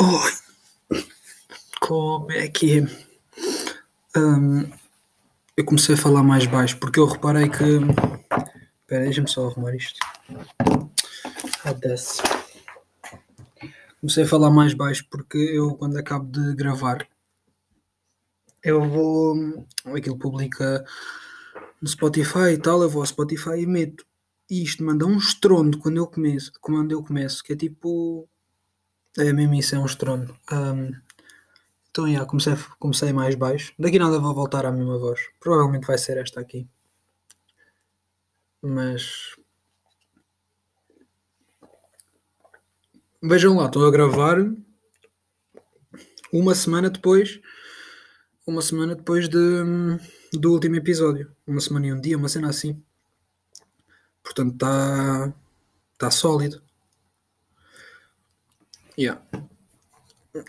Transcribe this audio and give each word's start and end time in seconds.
Oi, 0.00 1.00
como 1.80 2.30
é 2.30 2.46
que 2.46 2.78
é? 2.78 2.82
Hum, 4.16 4.70
eu 5.56 5.64
comecei 5.64 5.96
a 5.96 5.98
falar 5.98 6.22
mais 6.22 6.46
baixo 6.46 6.78
porque 6.78 7.00
eu 7.00 7.06
reparei 7.06 7.48
que. 7.48 7.64
Espera, 8.80 9.04
deixa-me 9.04 9.28
só 9.28 9.48
arrumar 9.48 9.74
isto. 9.74 9.98
Ah. 11.64 11.74
Comecei 14.00 14.22
a 14.22 14.28
falar 14.28 14.50
mais 14.50 14.72
baixo 14.72 15.04
porque 15.10 15.36
eu, 15.36 15.74
quando 15.74 15.96
acabo 15.96 16.30
de 16.30 16.54
gravar, 16.54 17.04
eu 18.62 18.88
vou. 18.88 19.66
Aquilo 19.86 20.16
publica 20.16 20.84
no 21.82 21.88
Spotify 21.88 22.52
e 22.52 22.58
tal, 22.58 22.82
eu 22.82 22.88
vou 22.88 23.02
ao 23.02 23.06
Spotify 23.06 23.62
e 23.62 23.66
meto. 23.66 24.06
E 24.48 24.62
isto 24.62 24.84
manda 24.84 25.04
um 25.04 25.18
estrondo 25.18 25.76
quando 25.76 25.96
eu 25.96 26.06
começo, 26.06 26.52
quando 26.60 26.92
eu 26.92 27.02
começo, 27.02 27.42
que 27.42 27.52
é 27.52 27.56
tipo. 27.56 28.28
É 29.18 29.32
mesmo 29.32 29.54
isso, 29.54 29.74
é 29.74 29.78
um 29.78 29.86
estrondo. 29.86 30.36
Hum, 30.52 30.92
então, 31.90 32.12
já, 32.12 32.24
comecei, 32.24 32.54
comecei 32.78 33.12
mais 33.12 33.34
baixo. 33.34 33.72
Daqui 33.78 33.98
nada 33.98 34.20
vou 34.20 34.32
voltar 34.32 34.64
à 34.64 34.70
mesma 34.70 34.96
voz. 34.98 35.20
Provavelmente 35.40 35.86
vai 35.86 35.98
ser 35.98 36.16
esta 36.18 36.40
aqui. 36.40 36.68
Mas. 38.62 39.36
Vejam 43.20 43.56
lá, 43.56 43.66
estou 43.66 43.84
a 43.84 43.90
gravar 43.90 44.36
uma 46.32 46.54
semana 46.54 46.88
depois. 46.88 47.40
Uma 48.46 48.62
semana 48.62 48.94
depois 48.94 49.28
de, 49.28 49.38
do 50.32 50.52
último 50.52 50.76
episódio. 50.76 51.34
Uma 51.44 51.60
semana 51.60 51.88
e 51.88 51.92
um 51.92 52.00
dia, 52.00 52.16
uma 52.16 52.28
cena 52.28 52.48
assim. 52.48 52.80
Portanto, 54.22 54.52
está. 54.54 55.34
Está 55.94 56.10
sólido. 56.12 56.67
Yeah. 58.98 59.22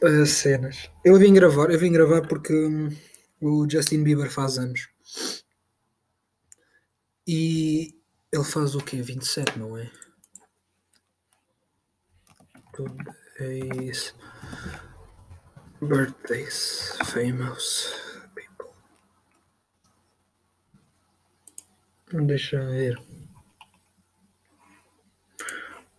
As 0.01 0.29
cenas. 0.31 0.89
Eu 1.05 1.19
vim 1.19 1.35
gravar, 1.35 1.69
eu 1.69 1.77
vim 1.77 1.91
gravar 1.91 2.27
porque 2.27 2.51
hum, 2.51 2.89
o 3.39 3.69
Justin 3.69 4.03
Bieber 4.03 4.31
faz 4.31 4.57
anos. 4.57 4.89
E 7.27 7.95
ele 8.33 8.43
faz 8.43 8.73
o 8.73 8.79
quê? 8.79 9.03
27, 9.03 9.59
não 9.59 9.77
é? 9.77 9.91
Today's 12.73 14.15
birthdays, 15.79 16.97
famous 17.05 17.93
people. 18.33 18.73
Deixa 22.25 22.55
eu 22.55 22.69
ver. 22.71 22.97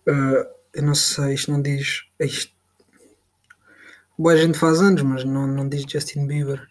Uh, 0.08 0.59
eu 0.72 0.82
não 0.82 0.94
sei, 0.94 1.34
isto 1.34 1.50
não 1.50 1.60
diz. 1.60 2.04
Isto. 2.18 2.54
Boa 4.18 4.36
gente 4.36 4.58
faz 4.58 4.80
anos, 4.80 5.02
mas 5.02 5.24
não, 5.24 5.46
não 5.46 5.68
diz 5.68 5.82
Justin 5.90 6.26
Bieber. 6.26 6.68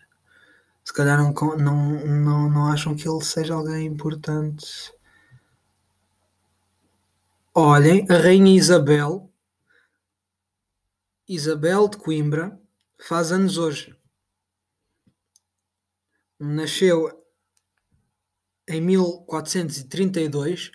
Se 0.83 0.94
calhar 0.94 1.17
não, 1.17 1.33
não, 1.58 2.06
não, 2.06 2.50
não 2.50 2.72
acham 2.72 2.95
que 2.95 3.08
ele 3.08 3.23
seja 3.23 3.53
alguém 3.53 3.86
importante. 3.86 4.94
Olhem, 7.53 8.06
a 8.09 8.17
Rainha 8.17 8.56
Isabel, 8.56 9.30
Isabel 11.28 11.88
de 11.88 11.97
Coimbra, 11.97 12.59
faz 12.97 13.31
anos 13.31 13.58
hoje. 13.58 13.95
Nasceu 16.39 17.23
em 18.67 18.80
1432 18.80 20.72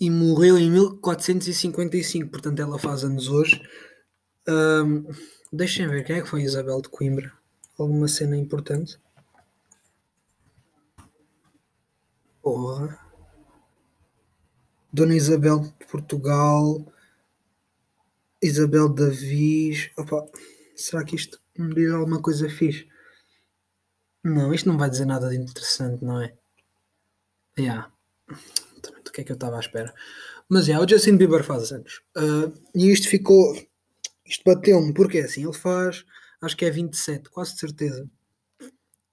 e 0.00 0.10
morreu 0.10 0.56
em 0.56 0.70
1455, 0.70 2.30
portanto 2.30 2.60
ela 2.60 2.78
faz 2.78 3.04
anos 3.04 3.28
hoje. 3.28 3.60
Um, 4.48 5.04
deixem 5.52 5.88
ver 5.88 6.04
quem 6.04 6.16
é 6.16 6.22
que 6.22 6.28
foi 6.28 6.42
Isabel 6.42 6.80
de 6.80 6.88
Coimbra. 6.88 7.32
Alguma 7.78 8.08
cena 8.08 8.36
importante? 8.36 8.98
Porra. 12.42 12.98
Dona 14.92 15.14
Isabel 15.14 15.60
de 15.60 15.86
Portugal, 15.86 16.92
Isabel 18.42 18.88
Davis. 18.88 19.90
Opa, 19.96 20.26
será 20.74 21.04
que 21.04 21.16
isto 21.16 21.40
me 21.56 21.74
diz 21.74 21.90
alguma 21.90 22.22
coisa 22.22 22.48
fixe? 22.48 22.88
Não, 24.24 24.52
isto 24.54 24.68
não 24.68 24.78
vai 24.78 24.88
dizer 24.88 25.06
nada 25.06 25.28
de 25.28 25.36
interessante, 25.36 26.04
não 26.04 26.20
é? 26.20 26.34
Yeah. 27.58 27.92
Que 29.18 29.22
é 29.22 29.24
que 29.24 29.32
eu 29.32 29.34
estava 29.34 29.56
à 29.56 29.60
espera? 29.60 29.92
Mas 30.48 30.68
é, 30.68 30.78
o 30.78 30.88
Justin 30.88 31.16
Bieber 31.16 31.42
faz 31.42 31.72
anos. 31.72 32.02
Uh, 32.16 32.52
e 32.72 32.92
isto 32.92 33.08
ficou. 33.08 33.52
Isto 34.24 34.44
bateu-me, 34.44 34.94
porque 34.94 35.18
assim, 35.18 35.42
ele 35.42 35.52
faz. 35.52 36.04
Acho 36.40 36.56
que 36.56 36.64
é 36.64 36.70
27, 36.70 37.28
quase 37.28 37.54
de 37.54 37.60
certeza. 37.60 38.08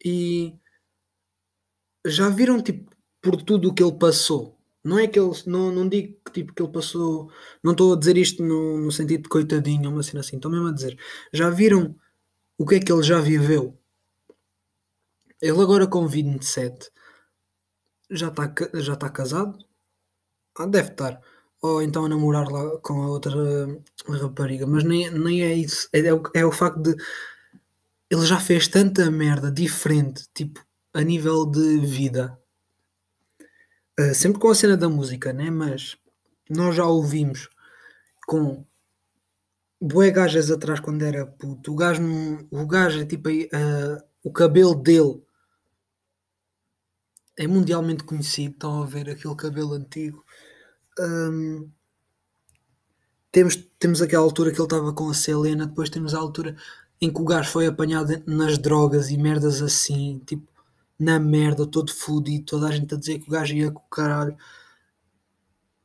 E. 0.04 0.54
Já 2.06 2.30
viram, 2.30 2.62
tipo, 2.62 2.96
por 3.20 3.42
tudo 3.42 3.70
o 3.70 3.74
que 3.74 3.82
ele 3.82 3.98
passou 3.98 4.56
não 4.84 5.00
é 5.00 5.08
que 5.08 5.20
ele. 5.20 5.32
Não, 5.48 5.72
não 5.72 5.90
digo 5.90 6.20
que, 6.24 6.32
tipo, 6.34 6.54
que 6.54 6.62
ele 6.62 6.72
passou. 6.72 7.32
Não 7.64 7.72
estou 7.72 7.94
a 7.94 7.98
dizer 7.98 8.16
isto 8.16 8.44
no, 8.44 8.78
no 8.78 8.92
sentido 8.92 9.24
de 9.24 9.30
coitadinho, 9.30 9.90
uma 9.90 10.04
cena 10.04 10.20
assim. 10.20 10.36
Estou 10.36 10.52
mesmo 10.52 10.68
a 10.68 10.72
dizer. 10.72 11.00
Já 11.34 11.50
viram 11.50 11.96
o 12.60 12.66
que 12.66 12.76
é 12.76 12.80
que 12.80 12.92
ele 12.92 13.02
já 13.02 13.20
viveu? 13.20 13.76
Ele 15.42 15.60
agora 15.62 15.88
com 15.88 16.08
27 16.08 16.92
já 18.12 18.28
está 18.28 18.54
já 18.76 18.96
tá 18.96 19.10
casado? 19.10 19.58
Ah, 20.58 20.66
deve 20.66 20.90
estar. 20.90 21.20
Ou 21.62 21.82
então 21.82 22.06
a 22.06 22.10
namorar 22.10 22.48
lá 22.50 22.78
com 22.80 23.02
a 23.04 23.08
outra 23.10 23.32
rapariga. 24.08 24.66
Mas 24.68 24.84
nem, 24.84 25.10
nem 25.12 25.44
é 25.44 25.54
isso. 25.54 25.90
É, 25.94 26.00
é, 26.00 26.14
o, 26.14 26.24
é 26.34 26.46
o 26.46 26.52
facto 26.52 26.82
de. 26.82 26.96
Ele 28.10 28.26
já 28.26 28.40
fez 28.40 28.68
tanta 28.68 29.10
merda 29.12 29.52
diferente, 29.52 30.26
tipo, 30.34 30.64
a 30.94 31.02
nível 31.02 31.46
de 31.46 31.80
vida 31.80 32.38
Uh, 34.00 34.14
sempre 34.14 34.42
com 34.42 34.50
a 34.50 34.56
cena 34.56 34.76
da 34.76 34.90
música, 34.90 35.32
né? 35.32 35.50
Mas 35.50 35.98
nós 36.50 36.76
já 36.76 36.86
ouvimos 36.86 37.50
com 38.28 38.66
bué 39.82 40.12
gajas 40.12 40.52
atrás 40.52 40.82
quando 40.82 41.04
era 41.04 41.26
puto. 41.26 41.72
O 41.72 41.76
gajo, 41.76 42.02
o 42.52 42.68
gajo 42.68 43.02
é 43.02 43.06
tipo 43.06 43.30
uh, 43.30 44.04
o 44.24 44.32
cabelo 44.34 44.76
dele 44.76 45.24
é 47.38 47.48
mundialmente 47.48 48.04
conhecido. 48.04 48.52
Estão 48.54 48.84
a 48.84 48.86
ver 48.86 49.10
aquele 49.10 49.36
cabelo 49.36 49.74
antigo. 49.74 50.25
Temos, 53.32 53.56
temos 53.78 54.02
aquela 54.02 54.24
altura 54.24 54.52
que 54.52 54.58
ele 54.58 54.64
estava 54.64 54.94
com 54.94 55.10
a 55.10 55.14
Selena, 55.14 55.66
depois 55.66 55.90
temos 55.90 56.14
a 56.14 56.20
altura 56.20 56.56
em 57.02 57.12
que 57.12 57.22
o 57.22 57.26
gajo 57.26 57.52
foi 57.52 57.68
apanhado 57.68 58.24
nas 58.26 58.58
drogas 58.58 59.10
e 59.10 59.18
merdas 59.18 59.62
assim, 59.62 60.22
tipo 60.26 60.48
na 60.98 61.20
merda, 61.20 61.68
todo 61.68 61.94
fudido, 61.94 62.46
toda 62.46 62.68
a 62.68 62.72
gente 62.72 62.94
a 62.96 62.98
dizer 62.98 63.20
que 63.20 63.28
o 63.28 63.32
gajo 63.32 63.54
ia 63.54 63.70
com 63.72 63.82
o 63.82 63.90
caralho. 63.90 64.38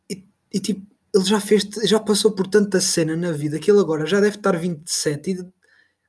E, 0.08 0.24
e 0.52 0.60
tipo, 0.60 0.86
ele 1.14 1.24
já 1.24 1.40
fez, 1.40 1.64
já 1.84 1.98
passou 1.98 2.32
por 2.32 2.46
tanta 2.46 2.80
cena 2.80 3.16
na 3.16 3.32
vida 3.32 3.58
que 3.58 3.70
ele 3.70 3.80
agora 3.80 4.06
já 4.06 4.20
deve 4.20 4.36
estar 4.36 4.56
27 4.56 5.30
e, 5.32 5.52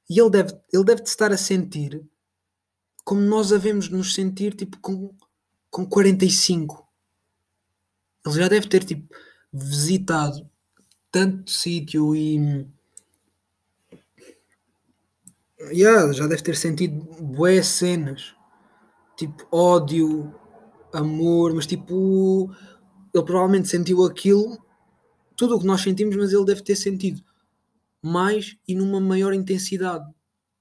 e 0.09 0.19
ele 0.19 0.29
deve, 0.29 0.53
ele 0.71 0.83
deve 0.83 1.01
estar 1.01 1.31
a 1.31 1.37
sentir 1.37 2.03
como 3.03 3.21
nós 3.21 3.51
havemos 3.51 3.89
nos 3.89 4.13
sentir 4.13 4.53
tipo 4.53 4.77
com, 4.79 5.13
com 5.69 5.85
45. 5.85 6.87
Ele 8.25 8.35
já 8.35 8.47
deve 8.47 8.67
ter 8.67 8.83
tipo 8.83 9.13
visitado 9.51 10.49
tanto 11.11 11.51
sítio 11.51 12.15
e 12.15 12.67
yeah, 15.71 16.11
já 16.13 16.27
deve 16.27 16.41
ter 16.41 16.55
sentido 16.55 16.95
boas 17.21 17.67
cenas 17.67 18.33
tipo 19.17 19.47
ódio, 19.51 20.33
amor, 20.93 21.53
mas 21.53 21.67
tipo 21.67 22.49
ele 23.13 23.25
provavelmente 23.25 23.67
sentiu 23.67 24.03
aquilo, 24.03 24.57
tudo 25.35 25.55
o 25.55 25.59
que 25.59 25.65
nós 25.65 25.81
sentimos, 25.81 26.15
mas 26.15 26.33
ele 26.33 26.45
deve 26.45 26.63
ter 26.63 26.75
sentido 26.75 27.21
mais 28.01 28.57
e 28.67 28.73
numa 28.73 28.99
maior 28.99 29.33
intensidade. 29.33 30.09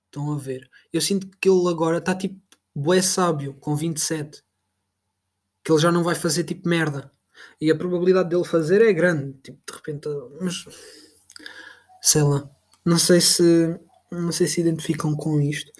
Estão 0.07 0.33
a 0.33 0.37
ver? 0.37 0.69
Eu 0.93 1.01
sinto 1.01 1.29
que 1.41 1.49
ele 1.49 1.69
agora 1.69 1.99
está 1.99 2.15
tipo 2.15 2.39
bué 2.75 3.01
sábio, 3.01 3.55
com 3.55 3.75
27. 3.75 4.43
Que 5.65 5.73
ele 5.73 5.81
já 5.81 5.93
não 5.93 6.03
vai 6.03 6.15
fazer 6.15 6.45
tipo 6.45 6.69
merda. 6.69 7.11
E 7.61 7.71
a 7.71 7.77
probabilidade 7.77 8.29
dele 8.29 8.45
fazer 8.45 8.83
é 8.83 8.93
grande. 8.93 9.35
Tipo, 9.43 9.59
de 9.67 9.77
repente. 9.77 10.09
Mas. 10.41 10.65
Sei 12.03 12.23
lá. 12.23 12.49
Não 12.85 12.99
sei 12.99 13.21
se. 13.21 13.79
Não 14.11 14.33
sei 14.33 14.47
se 14.47 14.61
identificam 14.61 15.15
com 15.15 15.41
isto. 15.41 15.71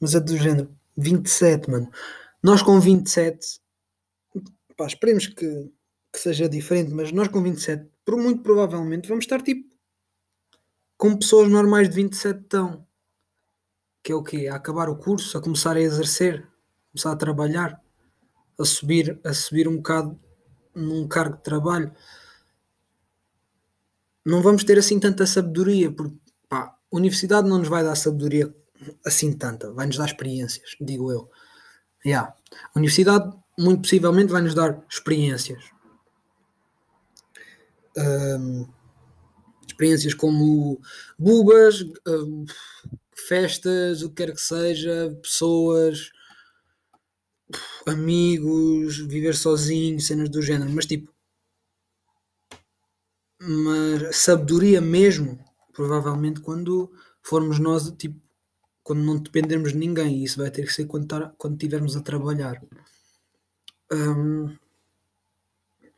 Mas 0.00 0.14
é 0.14 0.20
do 0.20 0.36
género. 0.36 0.76
27, 0.96 1.70
mano. 1.70 1.90
Nós 2.42 2.62
com 2.62 2.80
27, 2.80 3.60
pá, 4.76 4.86
esperemos 4.86 5.26
que, 5.26 5.70
que 6.12 6.18
seja 6.18 6.48
diferente, 6.48 6.92
mas 6.92 7.12
nós 7.12 7.28
com 7.28 7.42
27, 7.42 7.86
por 8.04 8.16
muito 8.16 8.42
provavelmente, 8.42 9.08
vamos 9.08 9.24
estar 9.24 9.42
tipo 9.42 9.74
com 10.96 11.16
pessoas 11.16 11.50
normais 11.50 11.88
de 11.88 11.96
27 11.96 12.40
estão. 12.40 12.86
Que 14.02 14.12
é 14.12 14.14
o 14.14 14.22
quê? 14.22 14.48
A 14.48 14.54
acabar 14.56 14.88
o 14.88 14.96
curso, 14.96 15.36
a 15.36 15.42
começar 15.42 15.76
a 15.76 15.80
exercer, 15.80 16.46
começar 16.92 17.12
a 17.12 17.16
trabalhar, 17.16 17.82
a 18.58 18.64
subir, 18.64 19.20
a 19.24 19.34
subir 19.34 19.68
um 19.68 19.76
bocado 19.76 20.18
num 20.76 21.08
cargo 21.08 21.36
de 21.36 21.42
trabalho. 21.42 21.92
Não 24.24 24.42
vamos 24.42 24.62
ter 24.64 24.78
assim 24.78 25.00
tanta 25.00 25.26
sabedoria, 25.26 25.90
porque 25.90 26.16
pá, 26.48 26.76
a 26.92 26.96
universidade 26.96 27.48
não 27.48 27.58
nos 27.58 27.68
vai 27.68 27.82
dar 27.82 27.96
sabedoria 27.96 28.54
assim 29.04 29.32
tanta, 29.32 29.72
vai-nos 29.72 29.96
dar 29.96 30.06
experiências, 30.06 30.76
digo 30.80 31.10
eu. 31.10 31.30
Yeah. 32.04 32.34
A 32.74 32.78
universidade, 32.78 33.32
muito 33.58 33.82
possivelmente, 33.82 34.30
vai 34.32 34.42
nos 34.42 34.54
dar 34.54 34.84
experiências. 34.88 35.64
Um, 37.96 38.66
experiências 39.66 40.14
como 40.14 40.80
bubas, 41.18 41.82
um, 42.06 42.44
festas, 43.26 44.02
o 44.02 44.10
que 44.10 44.26
quer 44.26 44.32
que 44.32 44.40
seja, 44.40 45.16
pessoas, 45.22 46.10
amigos, 47.86 48.98
viver 48.98 49.34
sozinho, 49.34 50.00
cenas 50.00 50.28
do 50.28 50.42
género, 50.42 50.70
mas 50.70 50.86
tipo, 50.86 51.12
mas 53.38 54.16
sabedoria 54.16 54.80
mesmo, 54.80 55.38
provavelmente 55.72 56.40
quando 56.40 56.92
formos 57.22 57.58
nós, 57.58 57.90
tipo, 57.92 58.20
quando 58.82 59.02
não 59.02 59.18
dependermos 59.18 59.72
de 59.72 59.78
ninguém, 59.78 60.22
isso 60.22 60.38
vai 60.38 60.50
ter 60.50 60.64
que 60.64 60.72
ser 60.72 60.86
quando, 60.86 61.06
tar, 61.08 61.34
quando 61.36 61.54
estivermos 61.54 61.96
a 61.96 62.00
trabalhar. 62.00 62.62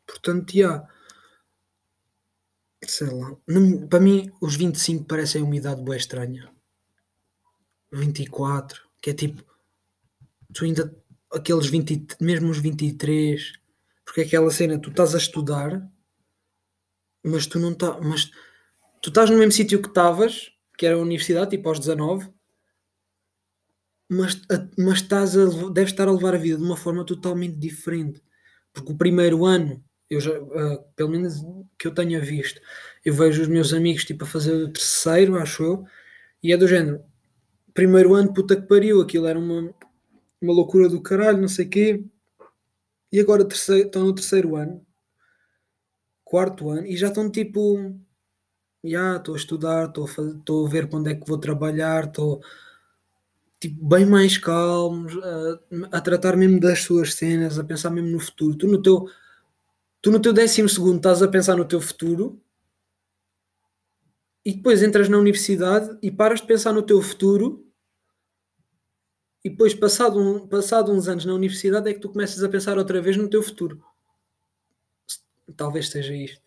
Portanto. 0.07 0.53
Yeah, 0.55 0.87
sei 2.83 3.09
lá. 3.09 3.35
Para 3.89 3.99
mim, 3.99 4.31
os 4.41 4.55
25 4.55 5.05
parecem 5.05 5.43
uma 5.43 5.55
idade 5.55 5.83
boa 5.83 5.97
estranha. 5.97 6.51
24, 7.91 8.87
que 9.01 9.11
é 9.11 9.13
tipo, 9.13 9.43
tu 10.53 10.65
ainda, 10.65 10.95
aqueles 11.31 11.67
20, 11.67 12.17
mesmo 12.19 12.49
os 12.49 12.59
23, 12.59 13.53
porque 14.05 14.21
é 14.21 14.23
aquela 14.23 14.51
cena, 14.51 14.79
tu 14.79 14.89
estás 14.89 15.13
a 15.13 15.17
estudar, 15.17 15.87
mas 17.23 17.45
tu 17.45 17.59
não 17.59 17.71
estás, 17.71 17.97
mas 18.01 18.31
tu 19.01 19.09
estás 19.09 19.29
no 19.29 19.37
mesmo 19.37 19.51
sítio 19.51 19.81
que 19.81 19.87
estavas, 19.87 20.51
que 20.77 20.85
era 20.85 20.95
a 20.95 20.99
universidade, 20.99 21.51
tipo 21.51 21.69
aos 21.69 21.79
19, 21.79 22.29
mas, 24.09 24.41
mas 24.77 25.01
estás 25.01 25.37
a, 25.37 25.45
deves 25.71 25.91
estar 25.91 26.07
a 26.07 26.11
levar 26.11 26.33
a 26.33 26.37
vida 26.37 26.57
de 26.57 26.63
uma 26.63 26.75
forma 26.75 27.05
totalmente 27.05 27.57
diferente. 27.57 28.21
Porque 28.73 28.91
o 28.91 28.97
primeiro 28.97 29.45
ano, 29.45 29.83
eu 30.09 30.19
já, 30.19 30.31
uh, 30.31 30.83
pelo 30.95 31.09
menos 31.09 31.35
que 31.77 31.87
eu 31.87 31.93
tenha 31.93 32.19
visto, 32.19 32.59
eu 33.05 33.13
vejo 33.13 33.41
os 33.41 33.47
meus 33.47 33.73
amigos 33.73 34.05
tipo 34.05 34.23
a 34.23 34.27
fazer 34.27 34.53
o 34.53 34.73
terceiro, 34.73 35.37
acho 35.37 35.63
eu, 35.63 35.85
e 36.41 36.51
é 36.51 36.57
do 36.57 36.67
género. 36.67 37.03
Primeiro 37.73 38.15
ano, 38.15 38.33
puta 38.33 38.55
que 38.55 38.67
pariu, 38.67 39.01
aquilo 39.01 39.27
era 39.27 39.37
uma, 39.37 39.73
uma 40.41 40.53
loucura 40.53 40.87
do 40.89 41.01
caralho, 41.01 41.41
não 41.41 41.47
sei 41.47 41.65
o 41.65 41.69
quê. 41.69 42.03
E 43.11 43.19
agora 43.19 43.45
terceiro, 43.45 43.87
estão 43.87 44.03
no 44.05 44.13
terceiro 44.13 44.55
ano, 44.55 44.85
quarto 46.23 46.69
ano, 46.69 46.85
e 46.85 46.95
já 46.95 47.07
estão 47.07 47.29
tipo, 47.29 47.95
já 48.83 49.17
estou 49.17 49.33
a 49.33 49.37
estudar, 49.37 49.87
estou 49.87 50.05
a, 50.05 50.37
estou 50.37 50.67
a 50.67 50.69
ver 50.69 50.87
para 50.87 50.99
onde 50.99 51.11
é 51.11 51.15
que 51.15 51.27
vou 51.27 51.37
trabalhar, 51.37 52.05
estou 52.05 52.41
tipo, 53.59 53.83
bem 53.85 54.05
mais 54.05 54.37
calmos, 54.37 55.13
a, 55.17 55.97
a, 55.97 56.01
tratar 56.01 56.37
mesmo 56.37 56.59
das 56.59 56.81
suas 56.83 57.13
cenas, 57.15 57.59
a 57.59 57.63
pensar 57.63 57.89
mesmo 57.89 58.09
no 58.11 58.19
futuro. 58.19 58.55
Tu 58.57 58.67
no 58.67 58.81
teu, 58.81 59.07
tu 60.01 60.11
no 60.11 60.19
teu 60.21 60.33
décimo 60.33 60.69
segundo 60.69 60.97
estás 60.97 61.21
a 61.21 61.27
pensar 61.27 61.55
no 61.57 61.65
teu 61.65 61.81
futuro 61.81 62.41
e 64.45 64.53
depois 64.53 64.81
entras 64.81 65.09
na 65.09 65.17
universidade 65.17 65.97
e 66.01 66.11
paras 66.11 66.41
de 66.41 66.47
pensar 66.47 66.73
no 66.73 66.81
teu 66.83 67.01
futuro 67.01 67.68
e 69.49 69.51
depois 69.51 69.73
passado, 69.73 70.19
um, 70.19 70.47
passado 70.47 70.91
uns 70.91 71.07
anos 71.07 71.25
na 71.25 71.33
universidade 71.33 71.89
é 71.89 71.93
que 71.95 71.99
tu 71.99 72.09
começas 72.09 72.43
a 72.43 72.49
pensar 72.49 72.77
outra 72.77 73.01
vez 73.01 73.17
no 73.17 73.27
teu 73.27 73.41
futuro. 73.41 73.83
Talvez 75.57 75.89
seja 75.89 76.13
isto. 76.13 76.39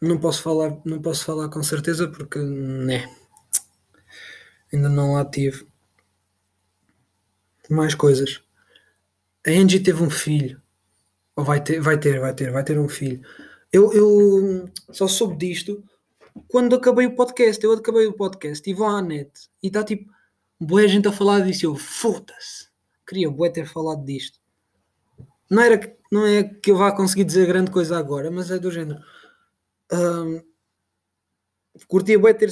Não 0.00 0.16
posso 0.16 0.42
falar, 0.42 0.80
não 0.84 1.02
posso 1.02 1.24
falar 1.24 1.48
com 1.48 1.60
certeza 1.60 2.06
porque 2.06 2.38
né, 2.38 3.12
ainda 4.72 4.88
não 4.88 5.14
lá 5.14 5.24
tive 5.24 5.66
mais 7.68 7.96
coisas. 7.96 8.40
A 9.44 9.50
Angie 9.50 9.80
teve 9.80 10.04
um 10.04 10.10
filho. 10.10 10.62
Ou 11.34 11.44
vai 11.44 11.60
ter, 11.60 11.80
vai 11.80 11.98
ter, 11.98 12.20
vai 12.20 12.32
ter, 12.32 12.52
vai 12.52 12.62
ter 12.62 12.78
um 12.78 12.88
filho. 12.88 13.26
Eu, 13.72 13.92
eu 13.92 14.68
só 14.92 15.08
soube 15.08 15.36
disto 15.36 15.82
quando 16.46 16.76
acabei 16.76 17.06
o 17.06 17.16
podcast. 17.16 17.64
Eu 17.64 17.72
acabei 17.72 18.06
o 18.06 18.12
podcast 18.12 18.70
e 18.70 18.72
vou 18.72 18.86
à 18.86 19.02
net 19.02 19.50
e 19.60 19.66
está 19.66 19.82
tipo, 19.82 20.12
boa 20.62 20.86
gente 20.86 21.08
a 21.08 21.12
falar 21.12 21.40
disso. 21.40 21.66
Eu, 21.66 21.76
foda-se. 21.76 22.68
Queria 23.06 23.30
boa 23.30 23.52
ter 23.52 23.66
falado 23.66 24.04
disto. 24.04 24.40
Não, 25.50 25.62
era, 25.62 25.96
não 26.10 26.26
é 26.26 26.44
que 26.44 26.70
eu 26.70 26.76
vá 26.76 26.92
conseguir 26.92 27.24
dizer 27.24 27.46
grande 27.46 27.70
coisa 27.70 27.98
agora, 27.98 28.30
mas 28.30 28.50
é 28.50 28.58
do 28.58 28.70
género. 28.70 29.00
Um, 29.92 30.42
curtia 31.86 32.18
bué 32.18 32.32
ter, 32.32 32.50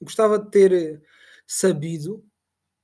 gostava 0.00 0.38
de 0.38 0.50
ter 0.50 1.02
sabido 1.46 2.24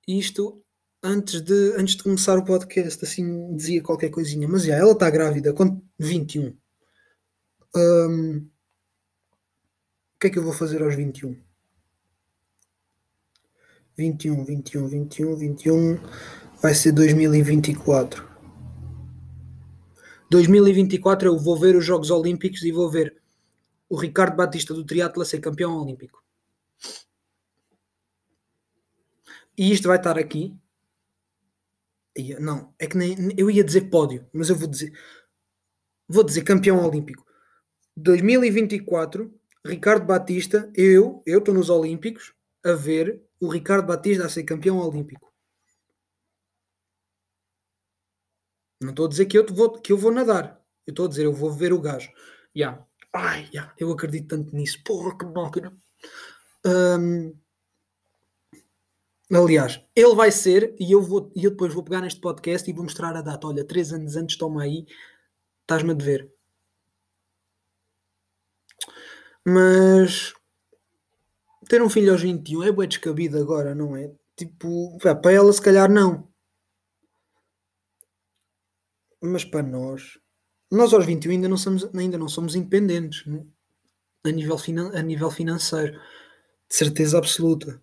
isto 0.09 0.65
antes 1.03 1.41
de, 1.41 1.75
antes 1.77 1.97
de 1.97 2.03
começar 2.03 2.37
o 2.39 2.45
podcast, 2.45 3.05
assim, 3.05 3.55
dizia 3.55 3.83
qualquer 3.83 4.11
coisinha. 4.11 4.49
Mas 4.49 4.65
já, 4.65 4.75
ela 4.75 4.93
está 4.93 5.09
grávida 5.09 5.53
com 5.53 5.81
21. 5.99 6.57
Um, 7.77 8.39
o 8.39 10.19
que 10.21 10.27
é 10.27 10.31
que 10.31 10.39
eu 10.39 10.43
vou 10.43 10.53
fazer 10.53 10.83
aos 10.83 10.95
21? 10.97 11.50
21, 13.97 14.45
21, 14.45 14.89
21, 14.89 15.37
21 15.37 16.01
vai 16.63 16.75
ser 16.75 16.93
2024. 16.93 18.29
2024 20.31 21.29
eu 21.29 21.39
vou 21.39 21.59
ver 21.59 21.77
os 21.77 21.85
Jogos 21.85 22.11
Olímpicos 22.11 22.63
e 22.63 22.71
vou 22.71 22.91
ver 22.91 23.21
o 23.89 23.97
Ricardo 23.97 24.37
Batista 24.37 24.73
do 24.73 24.85
triatlo 24.85 25.25
ser 25.25 25.41
campeão 25.41 25.77
olímpico. 25.77 26.23
E 29.59 29.73
isto 29.73 29.89
vai 29.89 29.97
estar 29.97 30.19
aqui 30.19 30.57
não, 32.39 32.75
é 32.79 32.87
que 32.87 32.97
nem. 32.97 33.17
Eu 33.37 33.51
ia 33.51 33.65
dizer 33.65 33.89
pódio, 33.89 34.27
mas 34.33 34.51
eu 34.51 34.57
vou 34.57 34.69
dizer. 34.69 34.93
Vou 36.09 36.25
dizer 36.25 36.43
campeão 36.43 36.85
olímpico. 36.85 37.25
2024, 37.97 39.33
Ricardo 39.65 40.07
Batista, 40.07 40.71
eu, 40.75 41.23
eu 41.25 41.39
estou 41.39 41.55
nos 41.55 41.71
Olímpicos 41.71 42.33
a 42.65 42.73
ver 42.73 43.23
o 43.41 43.49
Ricardo 43.49 43.87
Batista 43.87 44.27
a 44.27 44.29
ser 44.29 44.45
campeão 44.45 44.79
olímpico. 44.79 45.33
Não 48.81 48.91
estou 48.91 49.07
a 49.07 49.09
dizer 49.09 49.27
que 49.27 49.39
eu 49.39 49.47
vou, 49.47 49.81
que 49.81 49.93
eu 49.93 49.99
vou 49.99 50.13
nadar. 50.13 50.61
Eu 50.87 50.93
estou 50.93 51.07
a 51.07 51.09
dizer, 51.09 51.25
eu 51.25 51.33
vou 51.33 51.53
ver 51.53 51.73
o 51.73 51.81
gajo. 51.81 52.11
Yeah. 52.57 52.87
Ai, 53.13 53.49
yeah, 53.53 53.75
eu 53.79 53.91
acredito 53.91 54.29
tanto 54.29 54.55
nisso. 54.55 54.83
Porra, 54.85 55.17
que 55.17 55.25
máquina. 55.25 55.77
Um, 56.65 57.35
Aliás, 59.33 59.81
ele 59.95 60.15
vai 60.17 60.33
ser, 60.33 60.75
e 60.79 60.91
eu, 60.91 61.01
vou, 61.01 61.31
e 61.37 61.45
eu 61.45 61.53
depois 61.53 61.73
vou 61.73 61.85
pegar 61.85 62.01
neste 62.01 62.21
podcast 62.21 62.69
e 62.69 62.73
vou 62.73 62.83
mostrar 62.83 63.15
a 63.15 63.23
data. 63.23 63.47
Olha, 63.47 63.65
três 63.65 63.93
anos 63.93 64.17
antes, 64.17 64.37
toma 64.37 64.63
aí, 64.65 64.85
estás-me 65.63 65.93
a 65.93 65.95
dever. 65.95 66.29
Mas 69.47 70.35
ter 71.71 71.81
um 71.81 71.89
filho 71.89 72.11
aos 72.11 72.21
21 72.21 72.65
é 72.65 72.73
bué 72.73 72.85
descabido 72.85 73.39
agora, 73.39 73.77
não 73.77 73.97
é? 73.97 74.11
Tipo, 74.37 74.99
para 74.99 75.33
ela 75.33 75.53
se 75.53 75.63
calhar 75.63 75.89
não. 75.89 76.29
Mas 79.23 79.45
para 79.45 79.63
nós, 79.63 80.19
nós 80.69 80.93
aos 80.93 81.07
21 81.07 81.31
ainda 81.31 81.49
não 81.49 81.57
somos, 81.57 81.89
ainda 81.95 82.19
não 82.19 82.29
somos 82.29 82.57
independentes 82.57 83.25
né? 83.25 83.47
a, 84.25 84.31
nível 84.33 84.57
a 84.95 85.01
nível 85.01 85.31
financeiro. 85.31 85.93
De 85.93 86.75
certeza 86.75 87.19
absoluta. 87.19 87.81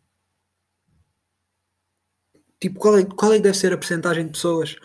Tipo, 2.60 2.80
qual 2.80 2.98
é, 2.98 3.06
qual 3.06 3.32
é 3.32 3.38
que 3.38 3.44
deve 3.44 3.58
ser 3.58 3.72
a 3.72 3.78
percentagem 3.78 4.26
de 4.26 4.32
pessoas 4.32 4.76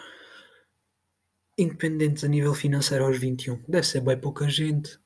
independentes 1.59 2.23
a 2.23 2.29
nível 2.29 2.55
financeiro 2.55 3.05
aos 3.05 3.19
21? 3.19 3.65
Deve 3.67 3.87
ser 3.87 4.01
bem 4.01 4.21
pouca 4.21 4.49
gente. 4.49 4.97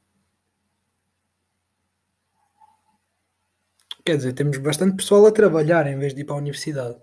Quer 4.07 4.17
dizer, 4.19 4.33
temos 4.35 4.59
bastante 4.59 4.97
pessoal 4.97 5.27
a 5.27 5.33
trabalhar 5.33 5.87
em 5.87 5.99
vez 5.99 6.15
de 6.15 6.21
ir 6.21 6.25
para 6.25 6.37
a 6.37 6.39
universidade. 6.39 6.97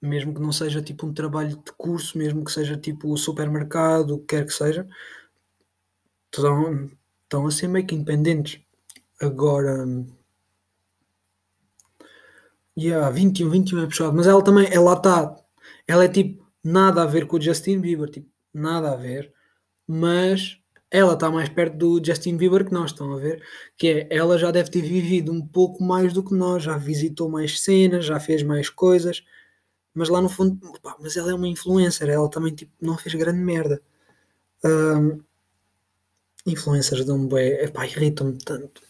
Mesmo 0.00 0.34
que 0.34 0.40
não 0.40 0.52
seja 0.52 0.80
tipo 0.82 1.06
um 1.06 1.12
trabalho 1.12 1.56
de 1.56 1.72
curso, 1.76 2.16
mesmo 2.16 2.44
que 2.44 2.50
seja 2.50 2.76
tipo 2.76 3.12
o 3.12 3.16
supermercado, 3.16 4.14
o 4.14 4.18
que 4.20 4.36
quer 4.36 4.46
que 4.46 4.52
seja, 4.52 4.88
estão, 6.32 6.90
estão 7.24 7.46
a 7.46 7.50
ser 7.50 7.68
meio 7.68 7.86
que 7.86 7.94
independentes. 7.94 8.60
Agora, 9.20 9.86
Yeah, 12.78 13.10
21, 13.10 13.50
21 13.50 13.82
é 13.82 13.86
puxado. 13.86 14.16
Mas 14.16 14.26
ela 14.26 14.42
também, 14.42 14.66
ela 14.72 14.94
está. 14.94 15.36
Ela 15.86 16.04
é 16.04 16.08
tipo 16.08 16.46
nada 16.64 17.02
a 17.02 17.06
ver 17.06 17.26
com 17.26 17.36
o 17.36 17.40
Justin 17.40 17.80
Bieber, 17.80 18.08
tipo, 18.08 18.28
nada 18.54 18.92
a 18.92 18.96
ver. 18.96 19.32
Mas 19.86 20.59
ela 20.90 21.14
está 21.14 21.30
mais 21.30 21.48
perto 21.48 21.76
do 21.76 22.04
Justin 22.04 22.36
Bieber 22.36 22.64
que 22.64 22.72
nós, 22.72 22.90
estão 22.90 23.12
a 23.12 23.16
ver? 23.16 23.42
Que 23.76 23.88
é, 23.88 24.08
ela 24.10 24.36
já 24.36 24.50
deve 24.50 24.70
ter 24.70 24.82
vivido 24.82 25.32
um 25.32 25.46
pouco 25.46 25.82
mais 25.84 26.12
do 26.12 26.22
que 26.24 26.34
nós, 26.34 26.64
já 26.64 26.76
visitou 26.76 27.28
mais 27.28 27.60
cenas, 27.60 28.04
já 28.04 28.18
fez 28.18 28.42
mais 28.42 28.68
coisas. 28.68 29.24
Mas 29.94 30.08
lá 30.08 30.20
no 30.20 30.28
fundo, 30.28 30.58
pá, 30.82 30.96
mas 31.00 31.16
ela 31.16 31.30
é 31.30 31.34
uma 31.34 31.48
influencer, 31.48 32.08
ela 32.08 32.28
também 32.28 32.54
tipo, 32.54 32.72
não 32.80 32.98
fez 32.98 33.14
grande 33.14 33.38
merda. 33.40 33.80
Um, 34.64 35.22
influencers 36.46 37.04
dão-me 37.04 37.28
bem, 37.28 37.52
irritam-me 37.84 38.38
tanto. 38.38 38.82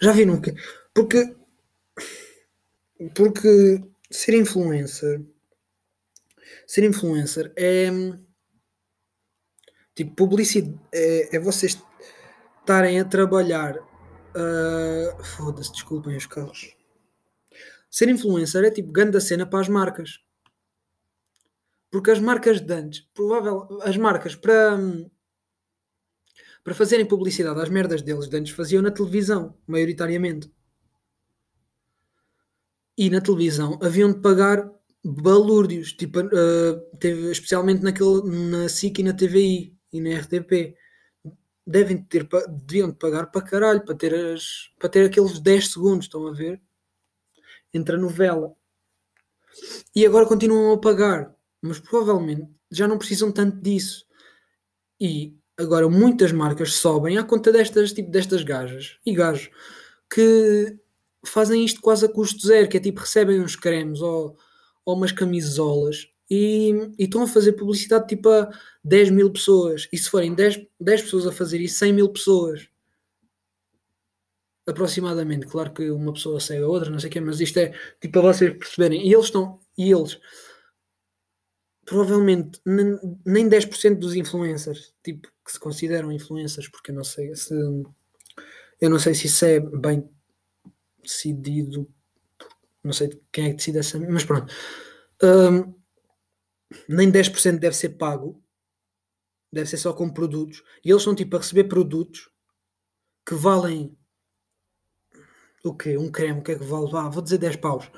Já 0.00 0.12
viram 0.12 0.40
que 0.40 0.54
Porque, 0.94 1.34
porque 3.14 3.82
ser 4.10 4.34
influencer, 4.34 5.22
ser 6.66 6.84
influencer 6.84 7.52
é 7.56 7.90
tipo 9.94 10.14
publicidade, 10.14 10.78
é, 10.92 11.36
é 11.36 11.40
vocês 11.40 11.78
estarem 12.60 13.00
a 13.00 13.04
trabalhar. 13.04 13.76
Uh, 14.34 15.22
Foda-se, 15.22 15.72
desculpem 15.72 16.16
os 16.16 16.26
carros. 16.26 16.74
Ser 17.90 18.08
influencer 18.08 18.64
é 18.64 18.70
tipo 18.70 18.90
grande 18.90 19.20
cena 19.20 19.44
para 19.44 19.60
as 19.60 19.68
marcas. 19.68 20.20
Porque 21.90 22.10
as 22.10 22.18
marcas 22.18 22.60
de 22.60 22.72
antes, 22.72 23.00
provável, 23.12 23.68
as 23.82 23.98
marcas 23.98 24.34
para, 24.34 24.78
para 26.64 26.74
fazerem 26.74 27.04
publicidade 27.04 27.60
às 27.60 27.68
merdas 27.68 28.00
deles 28.00 28.28
de 28.28 28.36
antes 28.38 28.54
faziam 28.54 28.82
na 28.82 28.90
televisão, 28.90 29.54
maioritariamente. 29.66 30.50
E 32.96 33.10
na 33.10 33.20
televisão 33.20 33.78
haviam 33.82 34.10
de 34.10 34.20
pagar 34.20 34.70
balúrdios, 35.04 35.92
tipo, 35.92 36.20
uh, 36.20 36.96
teve, 36.98 37.30
especialmente 37.30 37.82
naquele, 37.82 38.22
na 38.50 38.68
SIC 38.70 39.00
e 39.00 39.02
na 39.02 39.12
TVI 39.12 39.76
e 39.92 40.00
na 40.00 40.18
RTP. 40.18 40.76
Devem 41.66 42.02
ter, 42.02 42.28
deviam 42.48 42.90
de 42.90 42.96
pagar 42.96 43.26
para 43.26 43.42
caralho, 43.42 43.84
para 43.84 43.94
ter, 43.94 44.14
as, 44.14 44.70
para 44.78 44.88
ter 44.88 45.06
aqueles 45.06 45.38
10 45.38 45.68
segundos, 45.68 46.06
estão 46.06 46.26
a 46.26 46.32
ver? 46.32 46.60
Entre 47.72 47.94
a 47.94 47.98
novela. 47.98 48.54
E 49.94 50.04
agora 50.04 50.26
continuam 50.26 50.72
a 50.72 50.78
pagar 50.78 51.34
mas 51.62 51.78
provavelmente 51.78 52.48
já 52.70 52.88
não 52.88 52.98
precisam 52.98 53.30
tanto 53.30 53.62
disso. 53.62 54.04
E 55.00 55.38
agora 55.56 55.88
muitas 55.88 56.32
marcas 56.32 56.74
sobem 56.74 57.16
à 57.16 57.22
conta 57.22 57.52
destas, 57.52 57.92
tipo, 57.92 58.10
destas 58.10 58.42
gajas 58.42 58.98
e 59.06 59.14
gajos 59.14 59.48
que 60.12 60.76
fazem 61.24 61.64
isto 61.64 61.80
quase 61.80 62.04
a 62.04 62.08
custo 62.08 62.44
zero, 62.46 62.68
que 62.68 62.76
é 62.76 62.80
tipo, 62.80 63.00
recebem 63.00 63.40
uns 63.40 63.54
cremes 63.54 64.00
ou, 64.00 64.36
ou 64.84 64.96
umas 64.96 65.12
camisolas 65.12 66.08
e, 66.34 66.94
estão 66.98 67.22
a 67.22 67.26
fazer 67.26 67.52
publicidade 67.52 68.06
tipo 68.06 68.30
a 68.30 68.50
10 68.82 69.10
mil 69.10 69.30
pessoas. 69.30 69.86
E 69.92 69.98
se 69.98 70.08
forem 70.08 70.34
10, 70.34 70.66
10 70.80 71.02
pessoas 71.02 71.26
a 71.26 71.32
fazer 71.32 71.60
isso, 71.60 71.78
100 71.78 71.92
mil 71.92 72.08
pessoas 72.08 72.68
aproximadamente. 74.66 75.46
Claro 75.46 75.74
que 75.74 75.90
uma 75.90 76.12
pessoa 76.14 76.40
segue 76.40 76.62
a 76.62 76.68
outra, 76.68 76.88
não 76.88 76.98
sei 76.98 77.10
o 77.10 77.12
quê, 77.12 77.20
mas 77.20 77.38
isto 77.38 77.58
é 77.58 77.72
tipo 78.00 78.12
para 78.12 78.32
vocês 78.32 78.56
perceberem. 78.56 79.06
E 79.06 79.12
eles 79.12 79.26
estão, 79.26 79.60
e 79.76 79.90
eles 79.92 80.18
provavelmente 81.84 82.60
nem 82.64 83.46
10% 83.48 83.98
dos 83.98 84.14
influencers, 84.14 84.94
tipo, 85.02 85.28
que 85.44 85.52
se 85.52 85.60
consideram 85.60 86.10
influencers, 86.10 86.68
porque 86.68 86.92
eu 86.92 86.94
não 86.94 87.04
sei 87.04 87.34
se 87.34 87.54
eu 88.80 88.88
não 88.88 88.98
sei 88.98 89.14
se 89.14 89.26
isso 89.26 89.44
é 89.44 89.60
bem 89.60 90.08
decidido, 91.02 91.86
não 92.82 92.92
sei 92.92 93.20
quem 93.30 93.46
é 93.46 93.50
que 93.50 93.56
decide 93.56 93.78
essa, 93.78 93.98
mas 93.98 94.24
pronto. 94.24 94.50
Um, 95.22 95.81
nem 96.88 97.10
10% 97.10 97.58
deve 97.58 97.76
ser 97.76 97.90
pago, 97.90 98.42
deve 99.52 99.68
ser 99.68 99.76
só 99.76 99.92
com 99.92 100.12
produtos, 100.12 100.62
e 100.84 100.90
eles 100.90 101.02
são 101.02 101.14
tipo 101.14 101.36
a 101.36 101.38
receber 101.38 101.64
produtos 101.64 102.30
que 103.26 103.34
valem 103.34 103.96
o 105.64 105.74
quê? 105.74 105.96
Um 105.96 106.10
creme, 106.10 106.40
o 106.40 106.42
que 106.42 106.52
é 106.52 106.58
que 106.58 106.64
vale? 106.64 106.90
Ah, 106.94 107.08
vou 107.08 107.22
dizer 107.22 107.38
10 107.38 107.56
paus. 107.56 107.90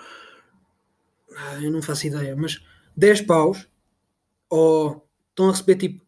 Ah, 1.36 1.62
eu 1.62 1.70
não 1.70 1.82
faço 1.82 2.06
ideia, 2.06 2.36
mas 2.36 2.62
10 2.96 3.22
paus 3.22 3.68
ou 4.50 5.08
estão 5.30 5.48
a 5.48 5.52
receber 5.52 5.76
tipo 5.76 6.06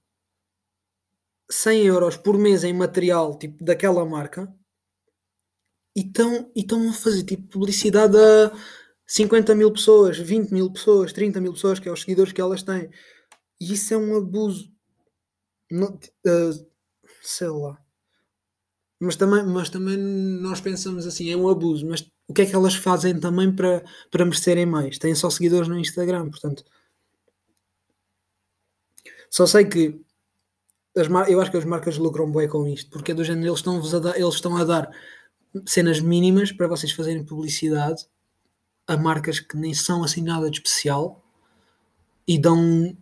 100 1.51 1.87
euros 1.87 2.17
por 2.17 2.39
mês 2.39 2.65
em 2.65 2.73
material 2.73 3.39
tipo 3.39 3.65
daquela 3.65 4.05
marca 4.05 4.53
e 5.97 6.03
estão, 6.03 6.53
e 6.55 6.67
a 6.71 6.93
fazer 6.93 7.25
tipo 7.25 7.49
publicidade 7.49 8.17
a 8.17 8.53
50 9.07 9.55
mil 9.55 9.73
pessoas, 9.73 10.19
20 10.19 10.51
mil 10.51 10.71
pessoas, 10.71 11.13
30 11.13 11.41
mil 11.41 11.53
pessoas, 11.53 11.79
que 11.79 11.89
é 11.89 11.93
os 11.93 12.01
seguidores 12.01 12.33
que 12.33 12.41
elas 12.41 12.63
têm. 12.63 12.91
E 13.61 13.73
isso 13.73 13.95
é 13.95 13.97
um 13.97 14.17
abuso. 14.17 14.71
Não, 15.71 15.95
uh, 15.95 16.67
sei 17.23 17.49
lá. 17.49 17.79
Mas 18.99 19.17
também, 19.17 19.45
mas 19.45 19.69
também 19.69 19.97
nós 19.97 20.61
pensamos 20.61 21.07
assim, 21.07 21.31
é 21.31 21.37
um 21.37 21.49
abuso. 21.49 21.87
Mas 21.87 22.03
o 22.29 22.35
que 22.35 22.43
é 22.43 22.47
que 22.47 22.55
elas 22.55 22.75
fazem 22.75 23.19
também 23.21 23.55
para, 23.55 23.85
para 24.11 24.25
merecerem 24.25 24.67
mais? 24.67 24.99
Têm 24.99 25.15
só 25.15 25.31
seguidores 25.31 25.69
no 25.69 25.79
Instagram, 25.79 26.31
portanto 26.31 26.65
só 29.31 29.47
sei 29.47 29.67
que 29.67 30.01
as 30.97 31.09
eu 31.29 31.41
acho 31.41 31.51
que 31.51 31.57
as 31.59 31.65
marcas 31.65 31.99
lucram 31.99 32.31
bem 32.33 32.49
com 32.49 32.67
isto, 32.67 32.91
porque 32.91 33.13
é 33.13 33.15
do 33.15 33.23
género, 33.23 33.49
eles 33.49 33.59
estão, 33.59 33.79
a 33.79 34.19
eles 34.19 34.35
estão 34.35 34.57
a 34.57 34.65
dar 34.65 34.91
cenas 35.67 36.01
mínimas 36.01 36.53
para 36.53 36.67
vocês 36.67 36.93
fazerem 36.93 37.23
publicidade 37.23 38.07
a 38.87 38.97
marcas 38.97 39.41
que 39.41 39.57
nem 39.57 39.75
são 39.75 40.05
assim 40.05 40.23
nada 40.23 40.51
de 40.51 40.59
especial 40.59 41.23
e 42.27 42.39
dão 42.39 42.97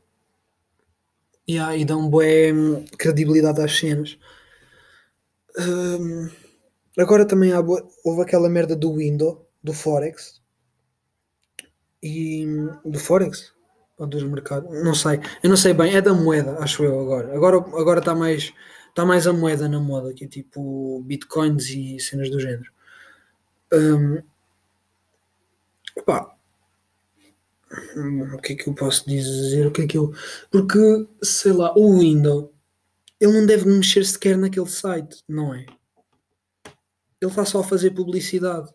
yeah, 1.48 1.76
e 1.76 1.84
dão 1.84 2.08
boa 2.08 2.24
credibilidade 2.98 3.60
às 3.60 3.76
cenas. 3.76 4.18
Um, 5.58 6.28
agora 6.98 7.26
também 7.26 7.52
há, 7.52 7.60
houve 7.60 8.22
aquela 8.22 8.48
merda 8.48 8.74
do 8.74 8.96
window, 8.96 9.46
do 9.62 9.72
Forex 9.72 10.42
e 12.02 12.46
do 12.84 12.98
Forex 12.98 13.52
ou 13.96 14.06
dos 14.06 14.24
mercados, 14.24 14.70
não 14.82 14.94
sei, 14.94 15.20
eu 15.42 15.48
não 15.48 15.56
sei 15.56 15.72
bem, 15.72 15.94
é 15.94 16.00
da 16.00 16.12
moeda, 16.12 16.58
acho 16.58 16.82
eu 16.82 17.00
agora. 17.00 17.34
Agora 17.34 17.56
agora 17.56 17.98
está 18.00 18.14
mais 18.14 18.52
está 18.88 19.04
mais 19.04 19.26
a 19.26 19.32
moeda 19.32 19.68
na 19.68 19.80
moda, 19.80 20.12
que 20.14 20.24
é 20.24 20.28
tipo 20.28 21.02
bitcoins 21.04 21.68
e 21.70 21.98
cenas 22.00 22.30
do 22.30 22.40
género. 22.40 22.70
Um, 23.72 24.22
opa, 25.96 26.36
o 28.34 28.38
que 28.38 28.52
é 28.52 28.56
que 28.56 28.68
eu 28.68 28.74
posso 28.74 29.08
dizer? 29.08 29.66
O 29.66 29.72
que 29.72 29.82
é 29.82 29.86
que 29.86 29.98
eu. 29.98 30.12
Porque, 30.50 30.78
sei 31.22 31.52
lá, 31.52 31.72
o 31.76 31.98
Windows 31.98 32.54
ele 33.20 33.32
não 33.32 33.46
deve 33.46 33.66
mexer 33.66 34.04
sequer 34.04 34.36
naquele 34.36 34.68
site, 34.68 35.22
não 35.28 35.54
é? 35.54 35.66
Ele 37.20 37.30
está 37.30 37.44
só 37.44 37.60
a 37.60 37.64
fazer 37.64 37.90
publicidade. 37.92 38.70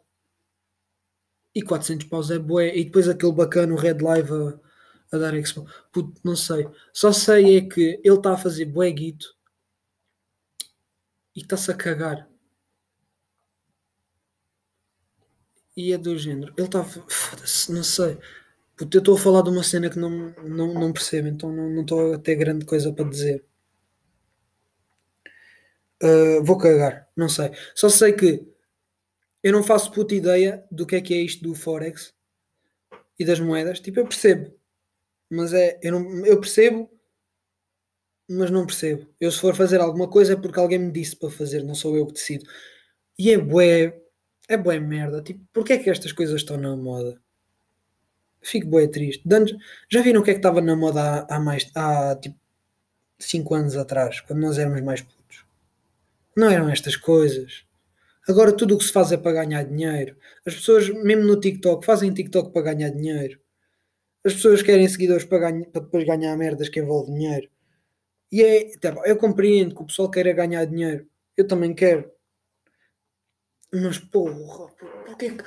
E 1.53 1.61
400 1.61 2.07
paus 2.07 2.31
é 2.31 2.39
bué. 2.39 2.75
E 2.75 2.85
depois 2.85 3.07
aquele 3.07 3.33
bacana, 3.33 3.73
o 3.73 3.77
Red 3.77 3.99
Live 3.99 4.31
a, 4.31 5.15
a 5.15 5.19
dar 5.19 5.35
expo. 5.35 5.67
Puto, 5.91 6.19
não 6.23 6.35
sei. 6.35 6.67
Só 6.93 7.11
sei 7.11 7.57
é 7.57 7.61
que 7.61 7.99
ele 8.03 8.15
está 8.15 8.33
a 8.33 8.37
fazer 8.37 8.65
bueguito 8.65 9.27
e 11.35 11.41
está-se 11.41 11.71
a 11.71 11.75
cagar. 11.75 12.28
E 15.79 15.93
é 15.93 15.97
do 15.97 16.17
género. 16.17 16.53
Ele 16.57 16.67
está. 16.67 16.83
Foda-se, 16.83 17.71
não 17.71 17.83
sei. 17.83 18.17
Puto, 18.75 18.97
eu 18.97 18.99
estou 18.99 19.15
a 19.15 19.19
falar 19.19 19.41
de 19.43 19.49
uma 19.49 19.63
cena 19.63 19.89
que 19.89 19.99
não, 19.99 20.33
não, 20.43 20.73
não 20.73 20.93
percebo, 20.93 21.27
então 21.27 21.51
não 21.51 21.81
estou 21.81 22.13
a 22.13 22.17
ter 22.19 22.35
grande 22.35 22.65
coisa 22.65 22.91
para 22.93 23.09
dizer. 23.09 23.45
Uh, 26.01 26.43
vou 26.43 26.57
cagar, 26.57 27.09
não 27.15 27.29
sei. 27.29 27.51
Só 27.75 27.89
sei 27.89 28.13
que 28.13 28.45
eu 29.43 29.51
não 29.51 29.63
faço 29.63 29.91
puta 29.91 30.15
ideia 30.15 30.65
do 30.71 30.85
que 30.85 30.95
é 30.95 31.01
que 31.01 31.13
é 31.13 31.17
isto 31.17 31.43
do 31.43 31.55
Forex 31.55 32.13
e 33.17 33.25
das 33.25 33.39
moedas. 33.39 33.79
Tipo, 33.79 33.99
eu 33.99 34.07
percebo 34.07 34.59
mas 35.29 35.53
é, 35.53 35.79
eu, 35.83 35.91
não, 35.91 36.25
eu 36.25 36.39
percebo, 36.39 36.89
mas 38.29 38.49
não 38.49 38.65
percebo. 38.65 39.07
Eu 39.19 39.31
se 39.31 39.39
for 39.39 39.55
fazer 39.55 39.79
alguma 39.79 40.09
coisa 40.09 40.33
é 40.33 40.35
porque 40.35 40.59
alguém 40.59 40.79
me 40.79 40.91
disse 40.91 41.15
para 41.15 41.29
fazer, 41.29 41.63
não 41.63 41.75
sou 41.75 41.95
eu 41.95 42.07
que 42.07 42.13
decido. 42.13 42.45
E 43.17 43.31
é 43.31 43.37
bué, 43.37 44.01
é 44.49 44.57
bué 44.57 44.79
merda. 44.79 45.21
Tipo, 45.21 45.45
porquê 45.53 45.73
é 45.73 45.77
que 45.77 45.89
estas 45.89 46.11
coisas 46.11 46.41
estão 46.41 46.57
na 46.57 46.75
moda? 46.75 47.21
Fico 48.41 48.67
bué 48.67 48.87
triste. 48.87 49.23
Já 49.89 50.01
viram 50.01 50.21
o 50.21 50.23
que 50.23 50.31
é 50.31 50.33
que 50.33 50.39
estava 50.39 50.59
na 50.61 50.75
moda 50.75 51.01
há, 51.01 51.35
há 51.35 51.39
mais, 51.39 51.71
há 51.75 52.15
tipo 52.15 52.37
5 53.19 53.53
anos 53.55 53.77
atrás, 53.77 54.21
quando 54.21 54.41
nós 54.41 54.57
éramos 54.57 54.81
mais 54.81 55.01
putos? 55.01 55.45
Não 56.35 56.49
eram 56.49 56.69
estas 56.69 56.95
coisas. 56.95 57.65
Agora 58.27 58.55
tudo 58.55 58.75
o 58.75 58.77
que 58.77 58.85
se 58.85 58.93
faz 58.93 59.11
é 59.11 59.17
para 59.17 59.43
ganhar 59.43 59.63
dinheiro. 59.63 60.15
As 60.45 60.55
pessoas, 60.55 60.89
mesmo 60.89 61.23
no 61.23 61.39
TikTok, 61.39 61.85
fazem 61.85 62.13
TikTok 62.13 62.51
para 62.51 62.73
ganhar 62.73 62.89
dinheiro. 62.89 63.39
As 64.23 64.33
pessoas 64.33 64.61
querem 64.61 64.87
seguidores 64.87 65.25
para, 65.25 65.51
ganha, 65.51 65.65
para 65.65 65.81
depois 65.81 66.05
ganhar 66.05 66.35
merdas 66.37 66.69
que 66.69 66.79
envolvem 66.79 67.15
dinheiro. 67.15 67.49
E 68.31 68.43
é, 68.43 68.77
tá 68.77 68.95
eu 69.05 69.17
compreendo 69.17 69.75
que 69.75 69.81
o 69.81 69.85
pessoal 69.85 70.11
queira 70.11 70.33
ganhar 70.33 70.65
dinheiro. 70.65 71.07
Eu 71.35 71.47
também 71.47 71.73
quero. 71.73 72.11
Mas 73.71 73.99
porra, 73.99 74.67
porque, 75.05 75.37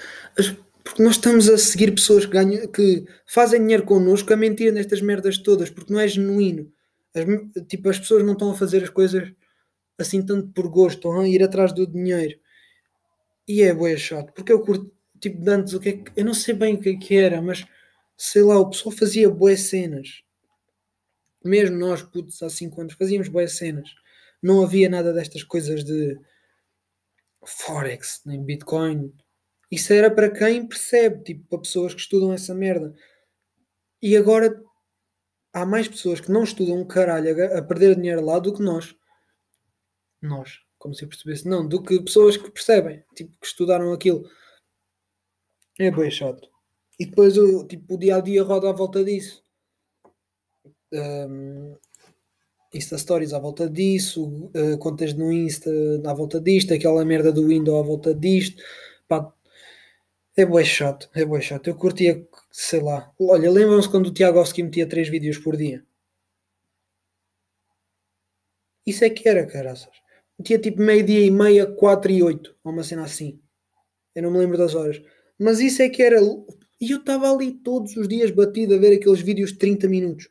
porque 0.85 1.03
nós 1.03 1.17
estamos 1.17 1.49
a 1.49 1.59
seguir 1.59 1.93
pessoas 1.93 2.25
que, 2.25 2.33
ganham, 2.33 2.67
que 2.69 3.05
fazem 3.27 3.61
dinheiro 3.61 3.85
connosco 3.85 4.33
a 4.33 4.37
mentir 4.37 4.73
nestas 4.73 5.01
merdas 5.01 5.39
todas, 5.39 5.71
porque 5.71 5.93
não 5.93 6.01
é 6.01 6.07
genuíno. 6.07 6.73
As, 7.15 7.25
tipo, 7.67 7.89
as 7.89 7.99
pessoas 7.99 8.23
não 8.25 8.33
estão 8.35 8.51
a 8.51 8.55
fazer 8.55 8.83
as 8.85 8.91
coisas 8.91 9.33
assim 9.99 10.25
tanto 10.25 10.49
por 10.53 10.69
gosto, 10.69 10.97
estão 10.99 11.21
a 11.21 11.29
ir 11.29 11.43
atrás 11.43 11.73
do 11.73 11.87
dinheiro. 11.87 12.39
E 13.47 13.63
é 13.63 13.75
boa 13.75 13.97
chato, 13.97 14.33
porque 14.33 14.53
eu 14.53 14.61
curto, 14.61 14.91
tipo, 15.21 15.41
de 15.41 15.51
antes, 15.51 15.75
o 15.75 15.81
que 15.81 15.89
é 15.89 15.93
que, 15.93 16.13
eu 16.17 16.25
não 16.25 16.35
sei 16.35 16.55
bem 16.55 16.75
o 16.75 16.81
que 16.81 16.91
é 16.91 16.97
que 16.97 17.17
era, 17.17 17.43
mas 17.43 17.65
sei 18.17 18.43
lá, 18.43 18.59
o 18.59 18.71
pessoal 18.71 18.95
fazia 18.95 19.29
boas 19.29 19.63
cenas. 19.63 20.23
Mesmo 21.45 21.77
nós, 21.77 22.03
putos, 22.03 22.41
há 22.43 22.49
5 22.49 22.81
anos, 22.81 22.95
fazíamos 22.95 23.29
boas 23.29 23.57
cenas. 23.57 23.91
Não 24.41 24.63
havia 24.63 24.89
nada 24.89 25.13
destas 25.13 25.43
coisas 25.43 25.85
de 25.85 26.19
Forex, 27.45 28.23
nem 28.25 28.43
Bitcoin, 28.43 29.13
Isso 29.71 29.93
era 29.93 30.11
para 30.11 30.31
quem 30.31 30.67
percebe, 30.67 31.23
tipo, 31.25 31.49
para 31.49 31.59
pessoas 31.61 31.95
que 31.95 32.01
estudam 32.01 32.33
essa 32.33 32.55
merda. 32.55 32.95
E 34.01 34.17
agora 34.17 34.63
há 35.53 35.67
mais 35.67 35.89
pessoas 35.89 36.21
que 36.21 36.31
não 36.31 36.45
estudam 36.45 36.79
um 36.79 36.87
caralho 36.87 37.57
a, 37.57 37.63
perder 37.63 37.97
dinheiro 37.97 38.25
lá 38.25 38.39
do 38.39 38.55
que 38.55 38.63
nós. 38.63 38.95
Nós, 40.21 40.61
como 40.79 40.95
se 40.95 41.05
eu 41.05 41.09
percebesse, 41.09 41.49
não, 41.49 41.67
do 41.67 41.83
que 41.83 42.03
pessoas 42.03 42.37
que 42.37 42.51
percebem, 42.51 43.05
tipo, 43.15 43.39
que 43.39 43.47
estudaram 43.47 43.93
aquilo. 43.93 44.29
É 45.79 45.91
bem 45.91 46.11
chato. 46.11 46.49
E 46.99 47.07
depois 47.07 47.37
o, 47.37 47.67
tipo, 47.67 47.95
o 47.95 47.99
dia 47.99 48.17
a 48.17 48.21
dia 48.21 48.43
roda 48.43 48.71
à 48.71 48.73
volta 48.73 49.03
disso. 49.03 49.43
Um, 50.93 51.77
Insta 52.75 52.97
Stories 52.97 53.33
à 53.35 53.39
volta 53.39 53.69
disso, 53.69 54.51
uh, 54.55 54.79
contas 54.79 55.13
no 55.13 55.31
Insta 55.33 55.71
à 56.07 56.15
volta 56.15 56.41
disto, 56.41 56.73
aquela 56.73 57.05
merda 57.05 57.31
do 57.31 57.49
Windows 57.49 57.79
à 57.79 57.83
volta 57.87 58.15
disto. 58.15 58.63
Pá, 59.07 59.33
é 60.37 60.47
bem 60.47 60.65
chato, 60.65 61.11
é 61.15 61.25
bem 61.25 61.41
chato. 61.43 61.69
Eu 61.69 61.77
curtia, 61.77 62.27
sei 62.51 62.81
lá. 62.81 63.13
Olha, 63.21 63.51
lembram-se 63.51 63.89
quando 63.89 64.07
o 64.07 64.13
Tiagovski 64.13 64.63
metia 64.63 64.89
3 64.89 65.09
vídeos 65.09 65.39
por 65.39 65.57
dia? 65.57 65.85
Isso 68.87 69.05
é 69.05 69.11
que 69.11 69.29
era, 69.29 69.47
caraças. 69.47 69.95
Metia 70.39 70.59
tipo 70.59 70.81
meio-dia 70.81 71.21
e 71.21 71.31
meia, 71.31 71.67
4 71.67 72.11
e 72.11 72.23
8, 72.23 72.57
ou 72.65 72.73
uma 72.73 72.83
cena 72.83 73.05
assim. 73.05 73.41
Eu 74.15 74.23
não 74.23 74.31
me 74.31 74.39
lembro 74.39 74.57
das 74.59 74.75
horas. 74.75 75.01
Mas 75.39 75.61
isso 75.61 75.83
é 75.83 75.89
que 75.89 76.03
era. 76.03 76.19
E 76.81 76.91
eu 76.91 76.99
estava 76.99 77.31
ali 77.31 77.53
todos 77.53 77.97
os 77.97 78.09
dias 78.09 78.31
batido 78.31 78.75
a 78.75 78.79
ver 78.79 78.97
aqueles 78.97 79.21
vídeos 79.21 79.53
de 79.53 79.59
30 79.59 79.89
minutos 79.89 80.29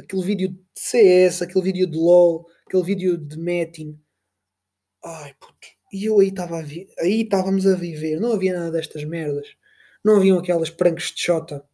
aquele 0.00 0.22
vídeo 0.22 0.48
de 0.48 0.60
CS, 0.74 1.42
aquele 1.42 1.64
vídeo 1.64 1.86
de 1.86 1.98
LOL, 1.98 2.46
aquele 2.66 2.82
vídeo 2.82 3.16
de 3.16 3.38
Metin. 3.38 4.00
Ai, 5.04 5.34
puto. 5.40 5.68
E 5.92 6.04
eu 6.04 6.20
aí 6.20 6.28
estava 6.28 6.58
aí 6.58 7.22
estávamos 7.22 7.66
a 7.66 7.74
viver, 7.74 8.20
não 8.20 8.32
havia 8.32 8.52
nada 8.52 8.70
destas 8.70 9.04
merdas. 9.04 9.48
Não 10.04 10.16
haviam 10.16 10.38
aquelas 10.38 10.70
pranks 10.70 11.12
de 11.14 11.22
Xota, 11.22 11.64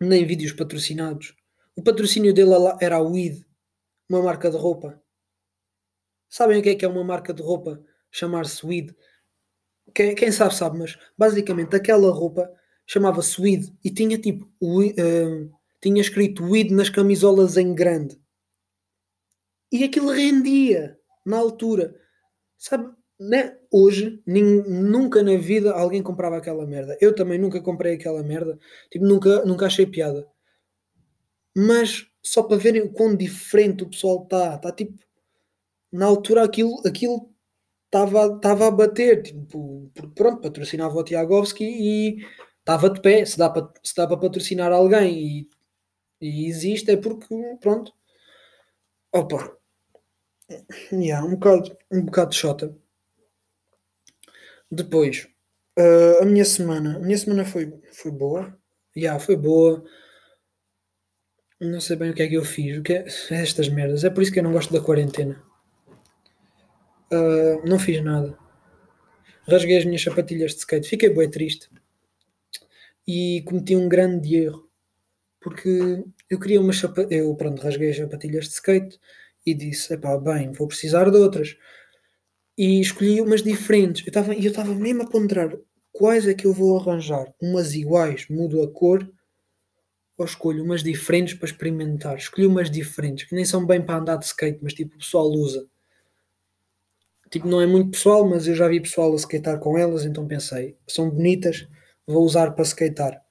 nem 0.00 0.24
vídeos 0.24 0.52
patrocinados. 0.52 1.34
O 1.76 1.82
patrocínio 1.82 2.32
dele 2.34 2.54
era 2.80 2.96
a 2.96 3.02
Weed, 3.02 3.44
uma 4.08 4.22
marca 4.22 4.50
de 4.50 4.56
roupa. 4.56 5.02
Sabem 6.28 6.58
o 6.58 6.62
que 6.62 6.70
é 6.70 6.74
que 6.74 6.84
é 6.84 6.88
uma 6.88 7.04
marca 7.04 7.32
de 7.32 7.42
roupa? 7.42 7.82
Chamar-se 8.10 8.64
Weed. 8.64 8.94
Quem, 9.94 10.14
quem, 10.14 10.30
sabe, 10.30 10.54
sabe, 10.54 10.78
mas 10.78 10.98
basicamente 11.16 11.74
aquela 11.74 12.10
roupa 12.12 12.50
chamava-se 12.86 13.40
Weed 13.40 13.74
e 13.82 13.90
tinha 13.90 14.18
tipo 14.18 14.44
uh, 14.62 15.57
tinha 15.80 16.00
escrito 16.00 16.44
weed 16.44 16.72
nas 16.72 16.90
camisolas 16.90 17.56
em 17.56 17.74
grande. 17.74 18.20
E 19.70 19.84
aquilo 19.84 20.10
rendia 20.10 20.98
na 21.24 21.38
altura. 21.38 21.94
Sabe, 22.56 22.92
né? 23.20 23.58
hoje, 23.70 24.22
nunca 24.26 25.22
na 25.22 25.36
vida 25.36 25.72
alguém 25.72 26.02
comprava 26.02 26.36
aquela 26.38 26.66
merda. 26.66 26.96
Eu 27.00 27.14
também 27.14 27.38
nunca 27.38 27.60
comprei 27.60 27.94
aquela 27.94 28.22
merda. 28.22 28.58
Tipo, 28.90 29.04
nunca, 29.04 29.44
nunca 29.44 29.66
achei 29.66 29.86
piada. 29.86 30.26
Mas 31.56 32.06
só 32.22 32.42
para 32.42 32.56
verem 32.56 32.82
o 32.82 32.92
quão 32.92 33.14
diferente 33.16 33.82
o 33.84 33.90
pessoal 33.90 34.22
está. 34.24 34.56
Está 34.56 34.72
tipo. 34.72 34.98
Na 35.90 36.06
altura 36.06 36.44
aquilo 36.44 36.82
aquilo 36.86 37.30
estava 37.86 38.66
a 38.66 38.70
bater. 38.70 39.22
Tipo, 39.22 39.90
pronto, 40.14 40.42
patrocinava 40.42 40.96
o 40.96 41.04
Tiagovski 41.04 41.64
e 41.64 42.18
estava 42.60 42.90
de 42.90 43.00
pé. 43.00 43.24
Se 43.24 43.38
dá 43.38 43.50
para 43.50 44.16
patrocinar 44.16 44.72
alguém 44.72 45.18
e 45.18 45.48
e 46.20 46.46
existe 46.46 46.90
é 46.90 46.96
porque, 46.96 47.34
pronto. 47.60 47.92
Opa. 49.12 49.56
Yeah, 50.92 51.24
um 51.26 51.36
bocado, 51.36 51.76
um 51.90 52.04
bocado 52.04 52.30
de 52.30 52.36
chota. 52.36 52.76
Depois, 54.70 55.28
uh, 55.78 56.22
a 56.22 56.24
minha 56.24 56.44
semana. 56.44 56.96
A 56.96 56.98
minha 56.98 57.16
semana 57.16 57.44
foi, 57.44 57.72
foi 57.92 58.10
boa. 58.10 58.58
Yeah, 58.96 59.20
foi 59.20 59.36
boa. 59.36 59.84
Não 61.60 61.80
sei 61.80 61.96
bem 61.96 62.10
o 62.10 62.14
que 62.14 62.22
é 62.22 62.28
que 62.28 62.34
eu 62.34 62.44
fiz. 62.44 62.78
O 62.78 62.82
que 62.82 62.94
é, 62.94 63.06
estas 63.30 63.68
merdas. 63.68 64.04
É 64.04 64.10
por 64.10 64.22
isso 64.22 64.32
que 64.32 64.40
eu 64.40 64.44
não 64.44 64.52
gosto 64.52 64.72
da 64.72 64.80
quarentena. 64.80 65.42
Uh, 67.12 67.66
não 67.66 67.78
fiz 67.78 68.02
nada. 68.02 68.36
Rasguei 69.46 69.78
as 69.78 69.84
minhas 69.84 70.02
sapatilhas 70.02 70.52
de 70.52 70.58
skate. 70.58 70.88
Fiquei 70.88 71.10
bem 71.10 71.30
triste. 71.30 71.70
E 73.06 73.42
cometi 73.46 73.74
um 73.74 73.88
grande 73.88 74.36
erro 74.36 74.68
porque 75.40 76.04
eu 76.30 76.38
queria 76.38 76.60
uma 76.60 76.72
chapa... 76.72 77.06
eu 77.10 77.34
pronto, 77.34 77.62
rasguei 77.62 77.90
as 77.90 77.96
sapatilhas 77.96 78.44
de 78.46 78.54
skate 78.54 78.98
e 79.46 79.54
disse, 79.54 79.94
epá, 79.94 80.18
bem, 80.18 80.52
vou 80.52 80.68
precisar 80.68 81.10
de 81.10 81.16
outras. 81.16 81.56
E 82.56 82.80
escolhi 82.80 83.20
umas 83.20 83.42
diferentes. 83.42 84.04
Eu 84.06 84.10
estava 84.10 84.34
eu 84.34 84.74
mesmo 84.74 85.02
a 85.04 85.06
ponderar 85.08 85.56
quais 85.92 86.26
é 86.26 86.34
que 86.34 86.46
eu 86.46 86.52
vou 86.52 86.78
arranjar. 86.78 87.32
Umas 87.40 87.74
iguais, 87.74 88.26
mudo 88.28 88.62
a 88.62 88.70
cor, 88.70 89.08
ou 90.16 90.24
escolho 90.24 90.64
umas 90.64 90.82
diferentes 90.82 91.34
para 91.34 91.46
experimentar. 91.46 92.16
Escolhi 92.16 92.46
umas 92.46 92.70
diferentes, 92.70 93.28
que 93.28 93.34
nem 93.34 93.44
são 93.44 93.64
bem 93.64 93.80
para 93.80 93.98
andar 94.00 94.16
de 94.16 94.26
skate, 94.26 94.58
mas 94.60 94.74
tipo 94.74 94.96
o 94.96 94.98
pessoal 94.98 95.28
usa. 95.28 95.66
Tipo, 97.30 97.46
não 97.46 97.60
é 97.60 97.66
muito 97.66 97.90
pessoal, 97.90 98.28
mas 98.28 98.48
eu 98.48 98.54
já 98.54 98.66
vi 98.68 98.80
pessoal 98.80 99.12
a 99.12 99.16
skatear 99.16 99.60
com 99.60 99.76
elas, 99.76 100.04
então 100.04 100.26
pensei, 100.26 100.76
são 100.88 101.10
bonitas, 101.10 101.68
vou 102.06 102.24
usar 102.24 102.52
para 102.52 102.64
skatear. 102.64 103.22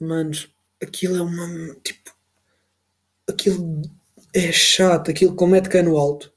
Manos, 0.00 0.54
aquilo 0.82 1.16
é 1.16 1.22
uma. 1.22 1.74
Tipo. 1.82 2.16
Aquilo 3.28 3.82
é 4.34 4.52
chato, 4.52 5.10
aquilo 5.10 5.34
como 5.34 5.60
de 5.60 5.68
cano 5.68 5.96
alto. 5.96 6.32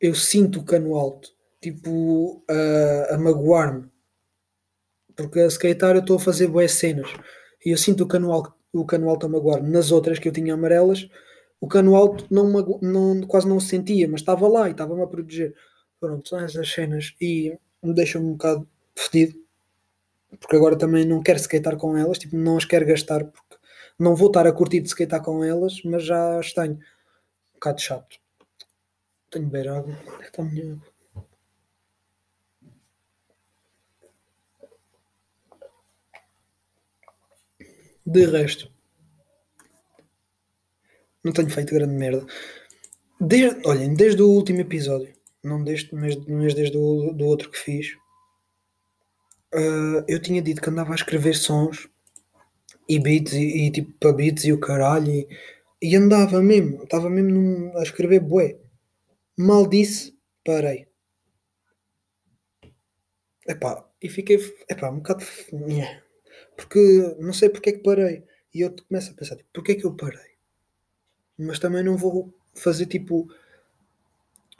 Eu 0.00 0.14
sinto 0.14 0.60
o 0.60 0.64
cano 0.64 0.94
alto, 0.94 1.30
tipo, 1.60 2.44
a, 2.48 3.14
a 3.14 3.18
magoar-me. 3.18 3.88
Porque 5.16 5.40
a 5.40 5.46
skatear 5.46 5.96
eu 5.96 6.00
estou 6.00 6.16
a 6.16 6.20
fazer 6.20 6.46
boas 6.46 6.72
cenas 6.72 7.08
e 7.64 7.70
eu 7.70 7.76
sinto 7.76 8.04
o 8.04 8.06
cano 8.06 8.32
alto, 8.32 8.54
o 8.72 8.84
cano 8.86 9.08
alto 9.08 9.26
a 9.26 9.28
magoar-me. 9.28 9.68
Nas 9.68 9.90
outras 9.90 10.18
que 10.18 10.28
eu 10.28 10.32
tinha 10.32 10.54
amarelas, 10.54 11.08
o 11.60 11.66
cano 11.66 11.96
alto 11.96 12.26
não, 12.30 12.48
não 12.80 13.22
quase 13.22 13.48
não 13.48 13.58
se 13.58 13.68
sentia, 13.68 14.06
mas 14.08 14.20
estava 14.20 14.46
lá 14.46 14.68
e 14.68 14.72
estava-me 14.72 15.02
a 15.02 15.06
proteger. 15.06 15.54
Pronto, 16.00 16.28
são 16.28 16.38
essas 16.38 16.70
cenas 16.72 17.14
e 17.20 17.58
me 17.82 17.92
deixam 17.92 18.22
um 18.22 18.32
bocado 18.32 18.68
fedido 18.94 19.47
porque 20.40 20.56
agora 20.56 20.76
também 20.76 21.04
não 21.06 21.22
quero 21.22 21.38
skatear 21.38 21.76
com 21.76 21.96
elas, 21.96 22.18
tipo, 22.18 22.36
não 22.36 22.56
as 22.56 22.64
quero 22.64 22.86
gastar 22.86 23.24
porque 23.24 23.56
não 23.98 24.14
vou 24.14 24.28
estar 24.28 24.46
a 24.46 24.52
curtir 24.52 24.80
de 24.80 24.88
skatear 24.88 25.22
com 25.22 25.42
elas, 25.42 25.82
mas 25.82 26.04
já 26.04 26.38
as 26.38 26.52
tenho. 26.52 26.74
Um 26.74 27.54
bocado 27.54 27.80
chato. 27.80 28.18
Tenho 29.30 29.46
beber 29.46 29.68
água. 29.68 29.92
Onde 29.92 30.14
é 30.14 30.18
que 30.18 30.24
está 30.24 30.42
a 30.42 30.46
minha 30.46 30.72
água? 30.72 30.98
De 38.06 38.24
resto, 38.24 38.72
não 41.22 41.32
tenho 41.32 41.50
feito 41.50 41.74
grande 41.74 41.92
merda. 41.94 42.24
Desde, 43.20 43.60
olhem, 43.66 43.92
desde 43.92 44.22
o 44.22 44.28
último 44.30 44.60
episódio, 44.60 45.12
não 45.42 45.62
deste, 45.62 45.94
mas, 45.94 46.16
mas 46.26 46.54
desde 46.54 46.78
o 46.78 47.12
do 47.12 47.26
outro 47.26 47.50
que 47.50 47.58
fiz, 47.58 47.98
uh, 49.54 50.04
eu 50.06 50.20
tinha 50.20 50.42
dito 50.42 50.60
que 50.60 50.70
andava 50.70 50.92
a 50.92 50.94
escrever 50.94 51.34
sons 51.34 51.88
e 52.88 52.98
beats 52.98 53.32
e, 53.32 53.66
e 53.66 53.70
tipo 53.70 53.92
para 53.98 54.12
beats 54.12 54.44
e 54.44 54.52
o 54.52 54.60
caralho 54.60 55.10
e, 55.10 55.28
e 55.80 55.96
andava 55.96 56.42
mesmo, 56.42 56.82
estava 56.82 57.08
mesmo 57.10 57.30
num, 57.30 57.76
a 57.76 57.82
escrever 57.82 58.20
bué. 58.20 58.58
Mal 59.36 59.66
disse, 59.68 60.16
parei. 60.44 60.88
Epá, 63.46 63.88
e 64.02 64.08
fiquei 64.08 64.38
epá, 64.68 64.90
um 64.90 64.96
bocado. 64.96 65.24
Porque 66.56 66.80
não 67.20 67.32
sei 67.32 67.48
porque 67.48 67.70
é 67.70 67.72
que 67.72 67.82
parei. 67.82 68.24
E 68.52 68.62
eu 68.62 68.74
começo 68.88 69.12
a 69.12 69.14
pensar, 69.14 69.36
tipo, 69.36 69.48
porque 69.52 69.72
é 69.72 69.74
que 69.76 69.84
eu 69.84 69.94
parei? 69.94 70.36
Mas 71.38 71.58
também 71.58 71.84
não 71.84 71.96
vou 71.96 72.34
fazer 72.54 72.86
tipo 72.86 73.28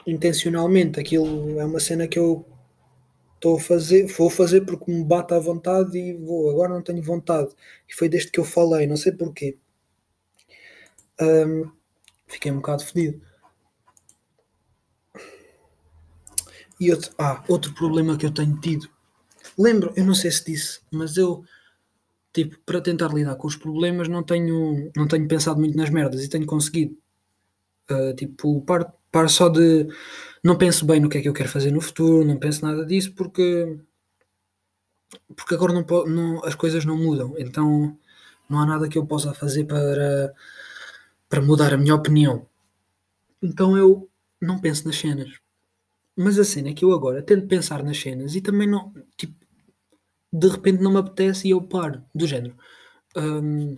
intencionalmente. 0.07 0.99
Aquilo 0.99 1.59
é 1.59 1.65
uma 1.65 1.79
cena 1.79 2.07
que 2.07 2.17
eu 2.17 2.45
estou 3.39 3.57
a 3.57 3.59
fazer, 3.59 4.05
vou 4.07 4.29
fazer 4.29 4.61
porque 4.61 4.91
me 4.91 5.03
bate 5.03 5.33
à 5.33 5.39
vontade 5.39 5.97
e 5.97 6.13
vou, 6.13 6.51
agora 6.51 6.73
não 6.73 6.81
tenho 6.81 7.01
vontade. 7.01 7.49
E 7.87 7.93
foi 7.95 8.09
desde 8.09 8.29
que 8.29 8.39
eu 8.39 8.43
falei, 8.43 8.85
não 8.85 8.97
sei 8.97 9.13
porquê. 9.13 9.57
Um, 11.21 11.71
fiquei 12.27 12.51
um 12.51 12.57
bocado 12.57 12.83
fedido. 12.83 13.21
E 16.79 16.91
outro, 16.91 17.11
ah, 17.17 17.43
outro 17.47 17.73
problema 17.73 18.17
que 18.17 18.25
eu 18.25 18.33
tenho 18.33 18.59
tido. 18.59 18.89
Lembro, 19.57 19.93
eu 19.95 20.05
não 20.05 20.15
sei 20.15 20.31
se 20.31 20.45
disse, 20.45 20.79
mas 20.91 21.17
eu 21.17 21.43
tipo, 22.33 22.57
para 22.65 22.81
tentar 22.81 23.13
lidar 23.13 23.35
com 23.35 23.47
os 23.47 23.55
problemas 23.55 24.07
não 24.07 24.23
tenho, 24.23 24.91
não 24.95 25.07
tenho 25.07 25.27
pensado 25.27 25.59
muito 25.59 25.77
nas 25.77 25.89
merdas 25.89 26.23
e 26.23 26.29
tenho 26.29 26.45
conseguido. 26.45 26.97
Uh, 27.89 28.13
tipo, 28.15 28.61
paro, 28.61 28.85
paro 29.11 29.29
só 29.29 29.49
de 29.49 29.87
não 30.43 30.57
penso 30.57 30.85
bem 30.85 30.99
no 30.99 31.09
que 31.09 31.17
é 31.19 31.21
que 31.21 31.29
eu 31.29 31.33
quero 31.33 31.49
fazer 31.49 31.71
no 31.71 31.81
futuro, 31.81 32.25
não 32.25 32.37
penso 32.39 32.65
nada 32.65 32.85
disso 32.85 33.13
porque 33.15 33.77
porque 35.35 35.55
agora 35.55 35.73
não, 35.73 35.85
não, 36.05 36.45
as 36.45 36.55
coisas 36.55 36.85
não 36.85 36.97
mudam, 36.97 37.33
então 37.37 37.97
não 38.49 38.59
há 38.59 38.65
nada 38.65 38.87
que 38.89 38.97
eu 38.97 39.05
possa 39.05 39.33
fazer 39.33 39.65
para, 39.65 40.33
para 41.29 41.41
mudar 41.41 41.73
a 41.73 41.77
minha 41.77 41.95
opinião. 41.95 42.47
Então 43.41 43.77
eu 43.77 44.09
não 44.41 44.59
penso 44.59 44.87
nas 44.87 44.97
cenas. 44.97 45.39
Mas 46.15 46.39
a 46.39 46.45
cena 46.45 46.69
é 46.69 46.73
que 46.73 46.85
eu 46.85 46.93
agora 46.93 47.23
tento 47.23 47.47
pensar 47.47 47.83
nas 47.83 47.99
cenas 47.99 48.35
e 48.35 48.41
também 48.41 48.67
não. 48.69 48.93
Tipo, 49.17 49.35
de 50.33 50.47
repente 50.49 50.81
não 50.83 50.91
me 50.93 50.99
apetece 50.99 51.47
e 51.47 51.51
eu 51.51 51.61
paro. 51.61 52.03
Do 52.15 52.27
género. 52.27 52.55
Hum, 53.17 53.77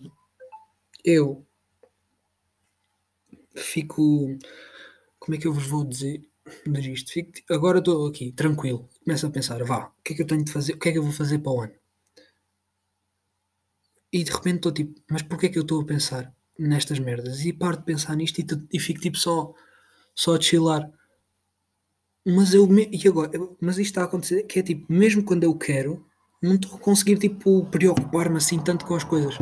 eu 1.04 1.46
fico. 3.56 4.38
Como 5.22 5.36
é 5.36 5.38
que 5.38 5.48
eu 5.48 5.54
vos 5.54 5.68
vou 5.68 5.86
dizer, 5.86 6.28
isto? 6.66 7.12
Fico, 7.12 7.32
agora 7.52 7.78
estou 7.78 8.08
aqui, 8.08 8.32
tranquilo. 8.32 8.90
Começo 9.06 9.28
a 9.28 9.30
pensar, 9.30 9.64
vá, 9.64 9.86
o 9.86 10.04
que 10.04 10.14
é 10.14 10.16
que 10.16 10.24
eu 10.24 10.28
tenho 10.28 10.44
de 10.44 10.52
fazer? 10.52 10.74
O 10.74 10.80
que 10.80 10.90
é 10.90 10.92
que 10.92 10.98
eu 10.98 11.04
vou 11.04 11.12
fazer 11.12 11.38
para 11.38 11.52
o 11.52 11.62
ano? 11.62 11.74
E 14.12 14.24
de 14.24 14.32
repente 14.32 14.56
estou 14.56 14.72
tipo, 14.72 15.00
mas 15.10 15.22
porquê 15.22 15.46
é 15.46 15.50
que 15.50 15.60
eu 15.60 15.62
estou 15.62 15.80
a 15.80 15.86
pensar 15.86 16.34
nestas 16.58 16.98
merdas? 16.98 17.46
E 17.46 17.54
paro 17.54 17.78
de 17.78 17.84
pensar 17.84 18.16
nisto 18.16 18.40
e, 18.40 18.46
e 18.74 18.80
fico 18.80 19.00
tipo 19.00 19.18
só, 19.18 19.54
só 20.16 20.36
a 20.36 20.42
chilar. 20.42 20.92
Mas 22.26 22.56
eu 22.56 22.68
e 22.74 23.08
agora, 23.08 23.32
mas 23.62 23.78
isto 23.78 23.92
está 23.92 24.02
a 24.02 24.06
acontecer 24.06 24.44
que 24.44 24.60
é 24.60 24.64
tipo, 24.64 24.92
mesmo 24.92 25.24
quando 25.24 25.44
eu 25.44 25.56
quero, 25.56 26.04
não 26.42 26.56
estou 26.56 26.76
a 26.76 26.80
conseguir 26.80 27.20
tipo 27.20 27.64
preocupar-me 27.68 28.38
assim 28.38 28.60
tanto 28.60 28.86
com 28.88 28.96
as 28.96 29.04
coisas. 29.04 29.38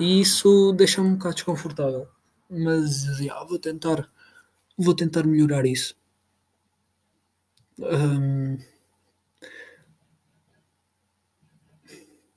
E 0.00 0.20
isso 0.20 0.72
deixa-me 0.72 1.08
um 1.08 1.14
bocado 1.14 1.36
desconfortável. 1.36 2.08
Mas 2.50 3.04
já, 3.18 3.44
vou 3.44 3.58
tentar 3.58 4.10
vou 4.76 4.94
tentar 4.94 5.24
melhorar 5.24 5.66
isso. 5.66 5.96
Hum, 7.78 8.58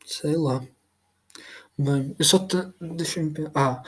sei 0.06 0.36
lá. 0.36 0.62
Bem, 1.78 2.16
eu 2.20 2.26
só 2.26 2.40
te... 2.40 2.58
deixa-me 2.82 3.32
pensar. 3.32 3.52
Ah, 3.56 3.84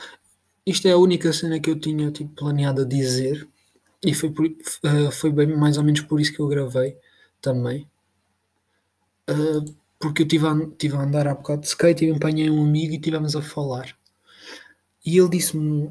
isto 0.66 0.86
é 0.88 0.92
a 0.92 0.96
única 0.98 1.32
cena 1.32 1.60
que 1.60 1.70
eu 1.70 1.78
tinha 1.78 2.10
tipo, 2.10 2.34
planeado 2.34 2.82
a 2.82 2.84
dizer. 2.84 3.48
E 4.04 4.14
foi, 4.14 4.30
por, 4.30 4.46
uh, 4.46 5.12
foi 5.12 5.30
bem 5.30 5.46
mais 5.56 5.78
ou 5.78 5.84
menos 5.84 6.00
por 6.02 6.20
isso 6.20 6.32
que 6.32 6.40
eu 6.40 6.48
gravei 6.48 6.96
também. 7.40 7.88
Uh, 9.30 9.74
porque 9.98 10.22
eu 10.22 10.26
estive 10.26 10.46
a, 10.46 10.54
tive 10.78 10.96
a 10.96 11.00
andar 11.02 11.28
há 11.28 11.34
bocado 11.34 11.62
de 11.62 11.68
skate 11.68 12.04
e 12.04 12.10
apanhei 12.12 12.50
um 12.50 12.64
amigo 12.64 12.92
e 12.92 12.96
estivemos 12.96 13.36
a 13.36 13.42
falar. 13.42 13.96
E 15.04 15.18
ele 15.18 15.28
disse-me 15.28 15.90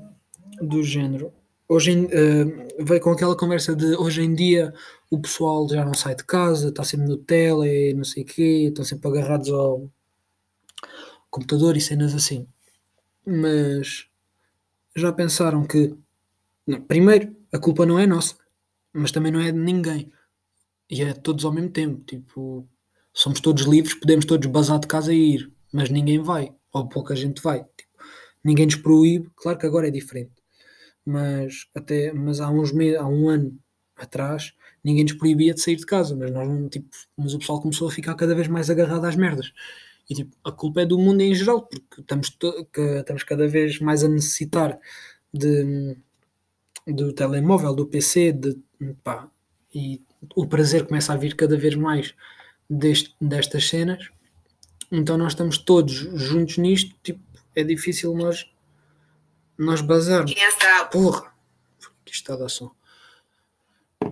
do 0.61 0.83
género. 0.83 1.33
Hoje 1.73 1.91
em, 1.91 2.03
uh, 2.03 2.67
veio 2.83 2.99
com 2.99 3.11
aquela 3.11 3.33
conversa 3.33 3.73
de 3.73 3.95
hoje 3.95 4.21
em 4.21 4.35
dia 4.35 4.73
o 5.09 5.17
pessoal 5.21 5.65
já 5.69 5.85
não 5.85 5.93
sai 5.93 6.13
de 6.13 6.25
casa, 6.25 6.67
está 6.67 6.83
sempre 6.83 7.07
no 7.07 7.15
tele, 7.15 7.93
não 7.93 8.03
sei 8.03 8.23
o 8.23 8.25
quê, 8.25 8.65
estão 8.67 8.83
sempre 8.83 9.07
agarrados 9.07 9.49
ao, 9.49 9.89
computador 11.29 11.77
e 11.77 11.81
cenas 11.81 12.13
assim. 12.13 12.45
Mas 13.25 14.05
já 14.97 15.13
pensaram 15.13 15.65
que, 15.65 15.95
não, 16.67 16.81
primeiro, 16.81 17.33
a 17.53 17.57
culpa 17.57 17.85
não 17.85 17.97
é 17.97 18.05
nossa, 18.05 18.35
mas 18.91 19.13
também 19.13 19.31
não 19.31 19.39
é 19.39 19.49
de 19.49 19.57
ninguém. 19.57 20.11
E 20.89 21.01
é 21.01 21.13
de 21.13 21.21
todos 21.21 21.45
ao 21.45 21.53
mesmo 21.53 21.69
tempo. 21.69 22.03
Tipo, 22.03 22.67
somos 23.13 23.39
todos 23.39 23.63
livres, 23.63 23.93
podemos 23.93 24.25
todos 24.25 24.45
bazar 24.47 24.77
de 24.77 24.87
casa 24.87 25.13
e 25.13 25.35
ir, 25.35 25.51
mas 25.71 25.89
ninguém 25.89 26.21
vai, 26.21 26.53
ou 26.73 26.89
pouca 26.89 27.15
gente 27.15 27.41
vai. 27.41 27.59
Tipo, 27.77 27.91
ninguém 28.43 28.65
nos 28.65 28.75
proíbe. 28.75 29.31
Claro 29.37 29.57
que 29.57 29.65
agora 29.65 29.87
é 29.87 29.91
diferente, 29.91 30.33
mas, 31.05 31.67
até, 31.75 32.13
mas 32.13 32.39
há, 32.39 32.49
uns 32.49 32.71
meses, 32.71 32.99
há 32.99 33.07
um 33.07 33.29
ano 33.29 33.57
atrás 33.95 34.53
ninguém 34.83 35.03
nos 35.03 35.13
proibia 35.13 35.53
de 35.53 35.61
sair 35.61 35.75
de 35.75 35.85
casa, 35.85 36.15
mas, 36.15 36.31
nós 36.31 36.69
tipo, 36.69 36.89
mas 37.15 37.33
o 37.33 37.39
pessoal 37.39 37.61
começou 37.61 37.87
a 37.87 37.91
ficar 37.91 38.15
cada 38.15 38.33
vez 38.33 38.47
mais 38.47 38.69
agarrado 38.69 39.05
às 39.05 39.15
merdas. 39.15 39.53
E 40.09 40.15
tipo, 40.15 40.35
a 40.43 40.51
culpa 40.51 40.81
é 40.81 40.85
do 40.85 40.97
mundo 40.97 41.21
em 41.21 41.33
geral, 41.33 41.61
porque 41.61 42.01
estamos, 42.01 42.35
estamos 42.99 43.23
cada 43.23 43.47
vez 43.47 43.79
mais 43.79 44.03
a 44.03 44.09
necessitar 44.09 44.77
de, 45.33 45.95
do 46.87 47.13
telemóvel, 47.13 47.73
do 47.73 47.85
PC, 47.85 48.31
de, 48.33 48.57
pá, 49.03 49.29
e 49.73 50.01
o 50.35 50.45
prazer 50.45 50.85
começa 50.85 51.13
a 51.13 51.17
vir 51.17 51.35
cada 51.35 51.55
vez 51.55 51.75
mais 51.75 52.13
deste, 52.69 53.15
destas 53.21 53.69
cenas. 53.69 54.09
Então 54.91 55.17
nós 55.17 55.33
estamos 55.33 55.57
todos 55.57 55.93
juntos 55.93 56.57
nisto, 56.57 56.93
tipo, 57.01 57.21
é 57.55 57.63
difícil 57.63 58.13
nós 58.15 58.50
nós 59.61 59.81
bazarmos. 59.81 60.33
Porra! 60.91 61.31
Que 62.03 62.11
está 62.11 62.33
a 62.33 62.37
dar 62.37 62.49
som. 62.49 62.71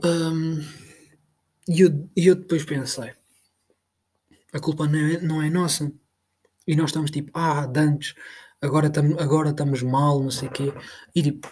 Um, 0.04 0.64
e 1.68 1.82
eu, 1.82 2.10
eu 2.16 2.36
depois 2.36 2.64
pensei, 2.64 3.14
a 4.54 4.60
culpa 4.60 4.88
não 4.88 5.00
é, 5.00 5.22
não 5.22 5.42
é 5.42 5.50
nossa. 5.50 5.92
E 6.68 6.76
nós 6.76 6.90
estamos 6.90 7.12
tipo, 7.12 7.32
ah, 7.34 7.66
dantes, 7.66 8.14
agora 8.62 8.88
estamos, 8.88 9.18
agora 9.18 9.50
estamos 9.50 9.82
mal, 9.82 10.22
não 10.22 10.32
sei 10.32 10.48
o 10.48 10.52
quê. 10.52 10.74
E 11.16 11.24
tipo, 11.24 11.52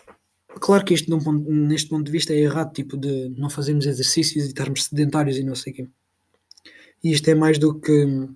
claro 0.59 0.85
que 0.85 0.93
isto 0.93 1.09
ponto, 1.19 1.51
neste 1.51 1.89
ponto 1.89 2.05
de 2.05 2.11
vista 2.11 2.33
é 2.33 2.37
errado, 2.37 2.73
tipo, 2.73 2.95
de 2.97 3.29
não 3.29 3.49
fazermos 3.49 3.85
exercícios 3.85 4.45
e 4.45 4.47
estarmos 4.47 4.85
sedentários 4.85 5.37
e 5.37 5.43
não 5.43 5.55
sei 5.55 5.73
o 5.73 5.75
quê. 5.75 5.89
E 7.03 7.11
isto 7.11 7.27
é 7.29 7.35
mais 7.35 7.57
do 7.57 7.79
que 7.79 8.27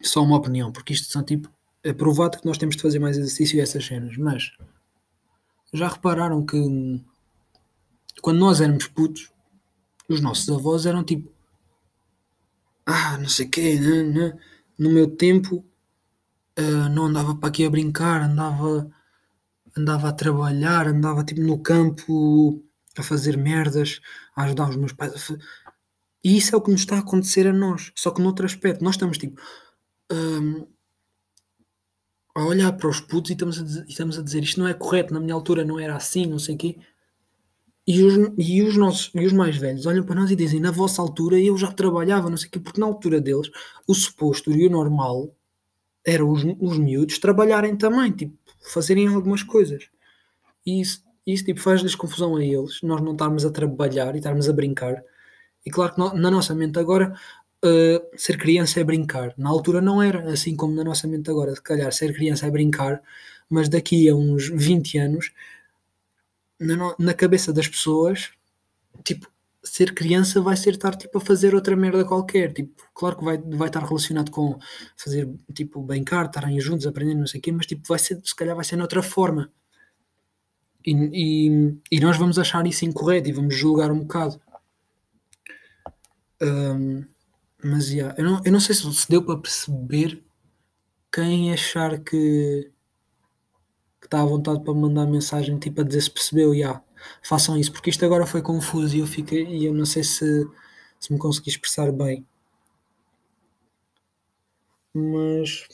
só 0.00 0.22
uma 0.22 0.36
opinião, 0.36 0.72
porque 0.72 0.92
isto 0.92 1.10
são 1.10 1.22
tipo, 1.22 1.50
é 1.82 1.92
provado 1.92 2.38
que 2.38 2.46
nós 2.46 2.58
temos 2.58 2.76
de 2.76 2.82
fazer 2.82 2.98
mais 2.98 3.16
exercício 3.16 3.56
e 3.56 3.60
essas 3.60 3.84
cenas, 3.84 4.16
mas 4.16 4.52
já 5.72 5.88
repararam 5.88 6.44
que 6.44 6.58
quando 8.20 8.38
nós 8.38 8.60
éramos 8.60 8.86
putos, 8.88 9.30
os 10.08 10.20
nossos 10.20 10.48
avós 10.48 10.86
eram 10.86 11.04
tipo 11.04 11.32
ah, 12.86 13.16
não 13.18 13.28
sei 13.28 13.46
o 13.46 13.50
quê, 13.50 13.78
né, 13.78 14.02
né. 14.02 14.38
no 14.78 14.90
meu 14.90 15.16
tempo 15.16 15.64
uh, 16.58 16.88
não 16.90 17.06
andava 17.06 17.34
para 17.34 17.48
aqui 17.48 17.64
a 17.64 17.70
brincar, 17.70 18.22
andava, 18.22 18.90
andava 19.76 20.08
a 20.08 20.12
trabalhar, 20.12 20.88
andava 20.88 21.24
tipo 21.24 21.40
no 21.40 21.58
campo 21.58 22.62
a 22.98 23.02
fazer 23.02 23.36
merdas, 23.36 24.00
a 24.36 24.44
ajudar 24.44 24.68
os 24.68 24.76
meus 24.76 24.92
pais. 24.92 25.30
A 25.30 25.38
e 26.24 26.36
isso 26.36 26.54
é 26.54 26.58
o 26.58 26.60
que 26.60 26.70
nos 26.70 26.82
está 26.82 26.96
a 26.96 27.00
acontecer 27.00 27.46
a 27.48 27.52
nós, 27.52 27.92
só 27.96 28.10
que 28.10 28.22
noutro 28.22 28.46
aspecto. 28.46 28.84
Nós 28.84 28.94
estamos 28.94 29.18
tipo 29.18 29.40
um, 30.10 30.66
a 32.34 32.44
olhar 32.44 32.72
para 32.72 32.88
os 32.88 33.00
putos 33.00 33.30
e 33.30 33.34
estamos 33.34 33.60
a, 33.60 33.62
dizer, 33.62 33.84
estamos 33.88 34.18
a 34.18 34.22
dizer 34.22 34.42
isto 34.42 34.60
não 34.60 34.68
é 34.68 34.74
correto, 34.74 35.12
na 35.12 35.20
minha 35.20 35.34
altura 35.34 35.64
não 35.64 35.78
era 35.78 35.96
assim, 35.96 36.26
não 36.26 36.38
sei 36.38 36.54
o 36.54 36.58
quê. 36.58 36.78
E 37.86 38.02
os, 38.04 38.14
e 38.38 38.62
os 38.62 38.76
nossos 38.76 39.10
e 39.14 39.26
os 39.26 39.32
mais 39.32 39.56
velhos 39.56 39.86
olham 39.86 40.04
para 40.04 40.14
nós 40.14 40.30
e 40.30 40.36
dizem: 40.36 40.60
na 40.60 40.70
vossa 40.70 41.02
altura 41.02 41.38
eu 41.38 41.56
já 41.58 41.70
trabalhava, 41.72 42.30
não 42.30 42.36
sei 42.36 42.48
o 42.48 42.50
quê, 42.52 42.60
porque 42.60 42.80
na 42.80 42.86
altura 42.86 43.20
deles 43.20 43.50
o 43.86 43.94
suposto 43.94 44.50
e 44.52 44.66
o 44.66 44.70
normal 44.70 45.34
era 46.04 46.24
os, 46.24 46.44
os 46.60 46.78
miúdos 46.78 47.18
trabalharem 47.18 47.76
também, 47.76 48.12
tipo, 48.12 48.36
fazerem 48.72 49.08
algumas 49.08 49.42
coisas. 49.42 49.88
E 50.66 50.80
isso, 50.80 51.04
isso 51.26 51.44
tipo, 51.44 51.60
faz-lhes 51.60 51.94
confusão 51.94 52.36
a 52.36 52.44
eles, 52.44 52.80
nós 52.82 53.00
não 53.00 53.12
estarmos 53.12 53.44
a 53.44 53.50
trabalhar 53.50 54.14
e 54.14 54.18
estarmos 54.18 54.48
a 54.48 54.52
brincar. 54.52 55.02
E 55.64 55.70
claro 55.70 55.94
que 55.94 55.98
no, 56.00 56.14
na 56.14 56.30
nossa 56.30 56.54
mente 56.54 56.78
agora 56.78 57.14
uh, 57.64 58.18
ser 58.18 58.36
criança 58.38 58.80
é 58.80 58.84
brincar. 58.84 59.34
Na 59.36 59.50
altura 59.50 59.80
não 59.80 60.02
era, 60.02 60.30
assim 60.32 60.56
como 60.56 60.74
na 60.74 60.84
nossa 60.84 61.06
mente 61.06 61.30
agora. 61.30 61.54
Se 61.54 61.62
calhar 61.62 61.92
ser 61.92 62.14
criança 62.14 62.46
é 62.46 62.50
brincar, 62.50 63.02
mas 63.48 63.68
daqui 63.68 64.08
a 64.08 64.14
uns 64.14 64.48
20 64.48 64.98
anos 64.98 65.32
na, 66.60 66.94
na 66.98 67.14
cabeça 67.14 67.52
das 67.52 67.68
pessoas, 67.68 68.30
tipo, 69.04 69.30
ser 69.62 69.94
criança 69.94 70.40
vai 70.40 70.56
ser 70.56 70.70
estar 70.70 70.96
tipo 70.96 71.18
a 71.18 71.20
fazer 71.20 71.54
outra 71.54 71.76
merda 71.76 72.04
qualquer. 72.04 72.52
Tipo, 72.52 72.82
claro 72.94 73.16
que 73.16 73.24
vai, 73.24 73.38
vai 73.38 73.68
estar 73.68 73.84
relacionado 73.84 74.30
com 74.30 74.58
fazer 74.96 75.28
tipo 75.54 75.82
brincar, 75.82 76.26
estarem 76.26 76.60
juntos, 76.60 76.86
aprendendo, 76.86 77.20
não 77.20 77.26
sei 77.26 77.40
o 77.40 77.42
quê, 77.42 77.52
mas 77.52 77.66
tipo, 77.66 77.86
vai 77.86 77.98
ser, 77.98 78.20
se 78.24 78.34
calhar 78.34 78.56
vai 78.56 78.64
ser 78.64 78.76
noutra 78.76 79.02
forma. 79.02 79.50
E, 80.84 80.92
e, 80.92 81.78
e 81.92 82.00
nós 82.00 82.16
vamos 82.16 82.38
achar 82.38 82.66
isso 82.66 82.84
incorreto 82.84 83.28
e 83.28 83.32
vamos 83.32 83.54
julgar 83.54 83.92
um 83.92 84.00
bocado. 84.00 84.40
Um, 86.42 87.04
mas 87.64 87.90
yeah, 87.90 88.14
eu, 88.18 88.24
não, 88.24 88.42
eu 88.44 88.52
não 88.52 88.60
sei 88.60 88.74
se, 88.74 88.92
se 88.94 89.08
deu 89.08 89.24
para 89.24 89.38
perceber 89.38 90.22
quem 91.12 91.52
achar 91.52 92.00
que 92.00 92.70
está 94.04 94.20
à 94.20 94.24
vontade 94.26 94.62
para 94.62 94.74
mandar 94.74 95.06
mensagem 95.06 95.58
tipo 95.58 95.80
a 95.80 95.84
dizer 95.84 96.02
se 96.02 96.10
percebeu, 96.10 96.54
já, 96.56 96.82
façam 97.22 97.56
isso, 97.58 97.72
porque 97.72 97.90
isto 97.90 98.04
agora 98.04 98.26
foi 98.26 98.42
confuso 98.42 98.94
e 98.96 99.00
eu 99.00 99.06
fiquei, 99.06 99.44
e 99.46 99.64
eu 99.64 99.74
não 99.74 99.86
sei 99.86 100.04
se, 100.04 100.46
se 101.00 101.12
me 101.12 101.18
consegui 101.18 101.50
expressar 101.50 101.90
bem. 101.92 102.26
Mas 104.94 105.68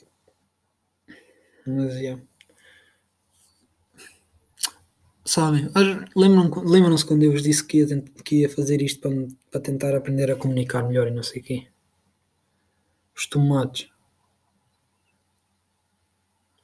mas 1.66 1.94
yeah. 2.00 2.18
Sabem, 5.24 5.70
lembram-se 6.16 6.66
lembram 6.74 6.96
quando 7.06 7.22
eu 7.22 7.30
vos 7.30 7.42
disse 7.44 7.64
que 7.64 7.78
ia, 7.78 8.02
que 8.24 8.36
ia 8.40 8.48
fazer 8.50 8.82
isto 8.82 8.98
para, 9.00 9.12
para 9.50 9.60
tentar 9.60 9.94
aprender 9.94 10.28
a 10.30 10.34
comunicar 10.36 10.82
melhor 10.82 11.06
e 11.06 11.12
não 11.12 11.22
sei 11.22 11.40
o 11.40 11.44
quê? 11.44 11.66
Os 13.18 13.26
tomates. 13.32 13.90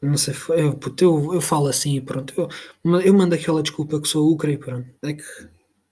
Não 0.01 0.17
sei, 0.17 0.35
eu, 0.51 0.79
eu, 1.01 1.35
eu 1.35 1.40
falo 1.40 1.67
assim 1.67 1.97
e 1.97 2.01
pronto. 2.01 2.33
Eu, 2.37 3.01
eu 3.01 3.12
mando 3.14 3.35
aquela 3.35 3.62
desculpa 3.62 4.01
que 4.01 4.07
sou 4.09 4.31
ucra 4.31 4.53
e 4.53 4.59
pronto. 4.59 4.88
É 5.03 5.14
que 5.14 5.25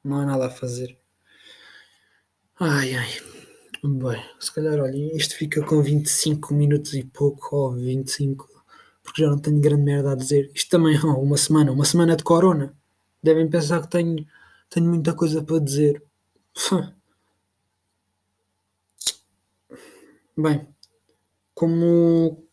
não 0.05 0.19
há 0.19 0.27
nada 0.27 0.47
a 0.47 0.51
fazer. 0.51 0.97
Ai 2.59 2.91
ai. 3.01 3.11
Bem, 3.85 4.23
se 4.41 4.53
calhar, 4.55 4.79
olha, 4.81 5.17
isto 5.17 5.37
fica 5.37 5.65
com 5.67 5.83
25 5.83 6.55
minutos 6.55 6.95
e 6.95 7.05
pouco, 7.05 7.57
ou 7.57 7.73
25, 7.75 8.49
porque 9.03 9.23
já 9.23 9.31
não 9.31 9.39
tenho 9.39 9.61
grande 9.61 9.83
merda 9.85 10.13
a 10.13 10.17
dizer. 10.17 10.51
Isto 10.55 10.71
também 10.71 10.97
é 10.97 11.01
uma 11.07 11.37
semana, 11.37 11.73
uma 11.73 11.85
semana 11.85 12.17
de 12.17 12.25
corona. 12.25 12.75
Devem 13.23 13.51
pensar 13.51 13.83
que 13.83 13.89
tenho, 13.91 14.27
tenho 14.71 14.87
muita 14.89 15.15
coisa 15.15 15.43
para 15.45 15.61
dizer. 15.61 16.03
Bem, 20.37 20.67
como 21.55 22.47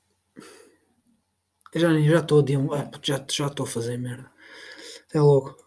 já 1.76 1.92
nem 1.92 2.08
já 2.08 2.20
estou 2.20 2.40
a 2.40 2.44
dia, 2.44 2.60
ah, 2.60 2.84
puto, 2.92 3.08
já 3.08 3.26
já 3.32 3.48
estou 3.48 3.64
a 3.66 3.68
fazer 3.68 3.98
merda. 3.98 4.32
Até 5.10 5.22
logo. 5.22 5.58